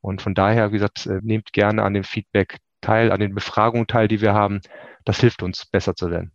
Und 0.00 0.22
von 0.22 0.34
daher, 0.34 0.70
wie 0.70 0.76
gesagt, 0.76 1.06
äh, 1.06 1.20
nehmt 1.22 1.52
gerne 1.52 1.82
an 1.82 1.94
dem 1.94 2.04
Feedback 2.04 2.58
teil, 2.80 3.10
an 3.12 3.20
den 3.20 3.34
Befragungen 3.34 3.86
teil, 3.86 4.08
die 4.08 4.20
wir 4.20 4.34
haben. 4.34 4.60
Das 5.04 5.20
hilft 5.20 5.42
uns, 5.42 5.66
besser 5.66 5.94
zu 5.94 6.10
werden. 6.10 6.32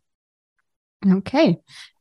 Okay, 1.06 1.58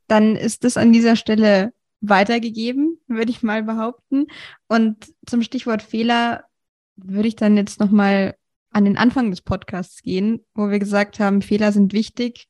dann 0.07 0.35
ist 0.35 0.63
es 0.65 0.77
an 0.77 0.93
dieser 0.93 1.15
Stelle 1.15 1.73
weitergegeben, 2.01 2.99
würde 3.07 3.31
ich 3.31 3.43
mal 3.43 3.63
behaupten. 3.63 4.27
Und 4.67 5.13
zum 5.25 5.41
Stichwort 5.43 5.81
Fehler 5.81 6.45
würde 6.95 7.27
ich 7.27 7.35
dann 7.35 7.55
jetzt 7.55 7.79
nochmal 7.79 8.35
an 8.71 8.85
den 8.85 8.97
Anfang 8.97 9.29
des 9.29 9.41
Podcasts 9.41 10.01
gehen, 10.01 10.43
wo 10.53 10.69
wir 10.69 10.79
gesagt 10.79 11.19
haben, 11.19 11.41
Fehler 11.41 11.71
sind 11.71 11.93
wichtig, 11.93 12.47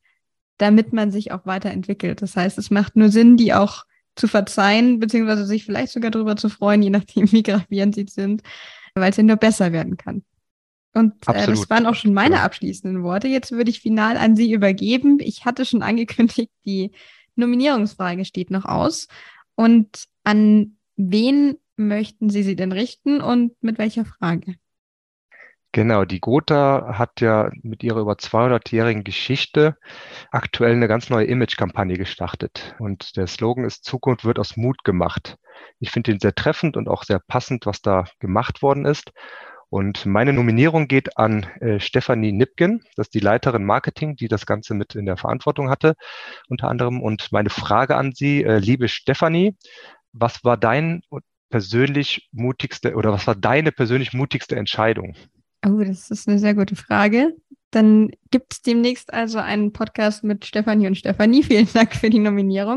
damit 0.58 0.92
man 0.92 1.10
sich 1.10 1.32
auch 1.32 1.46
weiterentwickelt. 1.46 2.22
Das 2.22 2.36
heißt, 2.36 2.58
es 2.58 2.70
macht 2.70 2.96
nur 2.96 3.08
Sinn, 3.08 3.36
die 3.36 3.54
auch 3.54 3.84
zu 4.14 4.28
verzeihen, 4.28 5.00
beziehungsweise 5.00 5.46
sich 5.46 5.64
vielleicht 5.64 5.92
sogar 5.92 6.10
darüber 6.10 6.36
zu 6.36 6.48
freuen, 6.48 6.82
je 6.82 6.90
nachdem, 6.90 7.30
wie 7.32 7.42
gravierend 7.42 7.94
sie 7.94 8.06
sind, 8.08 8.42
weil 8.94 9.10
es 9.10 9.16
ja 9.16 9.22
nur 9.22 9.36
besser 9.36 9.72
werden 9.72 9.96
kann. 9.96 10.22
Und 10.94 11.14
äh, 11.26 11.46
das 11.46 11.70
waren 11.70 11.86
auch 11.86 11.94
schon 11.94 12.12
meine 12.12 12.40
abschließenden 12.40 13.02
Worte. 13.02 13.26
Jetzt 13.26 13.52
würde 13.52 13.70
ich 13.70 13.80
final 13.80 14.16
an 14.18 14.36
Sie 14.36 14.52
übergeben. 14.52 15.18
Ich 15.20 15.44
hatte 15.44 15.64
schon 15.64 15.82
angekündigt, 15.82 16.50
die 16.66 16.92
Nominierungsfrage 17.34 18.24
steht 18.26 18.50
noch 18.50 18.66
aus. 18.66 19.08
Und 19.54 20.06
an 20.24 20.78
wen 20.96 21.56
möchten 21.76 22.30
Sie 22.30 22.42
sie 22.42 22.56
denn 22.56 22.72
richten 22.72 23.20
und 23.20 23.52
mit 23.62 23.78
welcher 23.78 24.04
Frage? 24.04 24.56
Genau, 25.74 26.04
die 26.04 26.20
Gotha 26.20 26.98
hat 26.98 27.22
ja 27.22 27.50
mit 27.62 27.82
ihrer 27.82 28.00
über 28.00 28.12
200-jährigen 28.12 29.04
Geschichte 29.04 29.78
aktuell 30.30 30.72
eine 30.72 30.86
ganz 30.86 31.08
neue 31.08 31.24
Image-Kampagne 31.24 31.96
gestartet. 31.96 32.74
Und 32.78 33.16
der 33.16 33.26
Slogan 33.26 33.64
ist 33.64 33.84
Zukunft 33.84 34.26
wird 34.26 34.38
aus 34.38 34.58
Mut 34.58 34.84
gemacht. 34.84 35.38
Ich 35.80 35.90
finde 35.90 36.12
ihn 36.12 36.20
sehr 36.20 36.34
treffend 36.34 36.76
und 36.76 36.88
auch 36.88 37.04
sehr 37.04 37.20
passend, 37.20 37.64
was 37.64 37.80
da 37.80 38.04
gemacht 38.18 38.60
worden 38.60 38.84
ist. 38.84 39.12
Und 39.72 40.04
meine 40.04 40.34
Nominierung 40.34 40.86
geht 40.86 41.16
an 41.16 41.44
äh, 41.60 41.80
Stefanie 41.80 42.30
Nipken, 42.30 42.84
das 42.94 43.06
ist 43.06 43.14
die 43.14 43.20
Leiterin 43.20 43.64
Marketing, 43.64 44.16
die 44.16 44.28
das 44.28 44.44
Ganze 44.44 44.74
mit 44.74 44.94
in 44.94 45.06
der 45.06 45.16
Verantwortung 45.16 45.70
hatte, 45.70 45.94
unter 46.50 46.68
anderem. 46.68 47.00
Und 47.00 47.32
meine 47.32 47.48
Frage 47.48 47.96
an 47.96 48.12
Sie, 48.12 48.44
äh, 48.44 48.58
liebe 48.58 48.88
Stefanie, 48.88 49.56
was 50.12 50.44
war 50.44 50.58
dein 50.58 51.00
persönlich 51.48 52.28
mutigste 52.32 52.96
oder 52.96 53.12
was 53.12 53.26
war 53.26 53.34
deine 53.34 53.72
persönlich 53.72 54.12
mutigste 54.12 54.56
Entscheidung? 54.56 55.16
Oh, 55.66 55.82
das 55.82 56.10
ist 56.10 56.28
eine 56.28 56.38
sehr 56.38 56.54
gute 56.54 56.76
Frage. 56.76 57.34
Dann 57.70 58.10
gibt 58.30 58.52
es 58.52 58.60
demnächst 58.60 59.10
also 59.10 59.38
einen 59.38 59.72
Podcast 59.72 60.22
mit 60.22 60.44
Stefanie 60.44 60.86
und 60.86 60.98
Stefanie. 60.98 61.42
Vielen 61.44 61.72
Dank 61.72 61.94
für 61.94 62.10
die 62.10 62.18
Nominierung. 62.18 62.76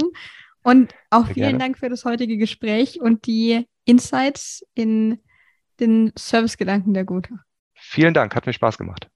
Und 0.63 0.95
auch 1.09 1.25
sehr 1.25 1.33
vielen 1.33 1.47
gerne. 1.47 1.59
Dank 1.59 1.77
für 1.77 1.89
das 1.89 2.05
heutige 2.05 2.37
Gespräch 2.37 3.01
und 3.01 3.27
die 3.27 3.67
Insights 3.83 4.65
in 4.75 5.19
den 5.79 6.11
Servicegedanken 6.17 6.93
der 6.93 7.05
Gotha. 7.05 7.35
Vielen 7.73 8.13
Dank, 8.13 8.35
hat 8.35 8.45
mir 8.45 8.53
Spaß 8.53 8.77
gemacht. 8.77 9.09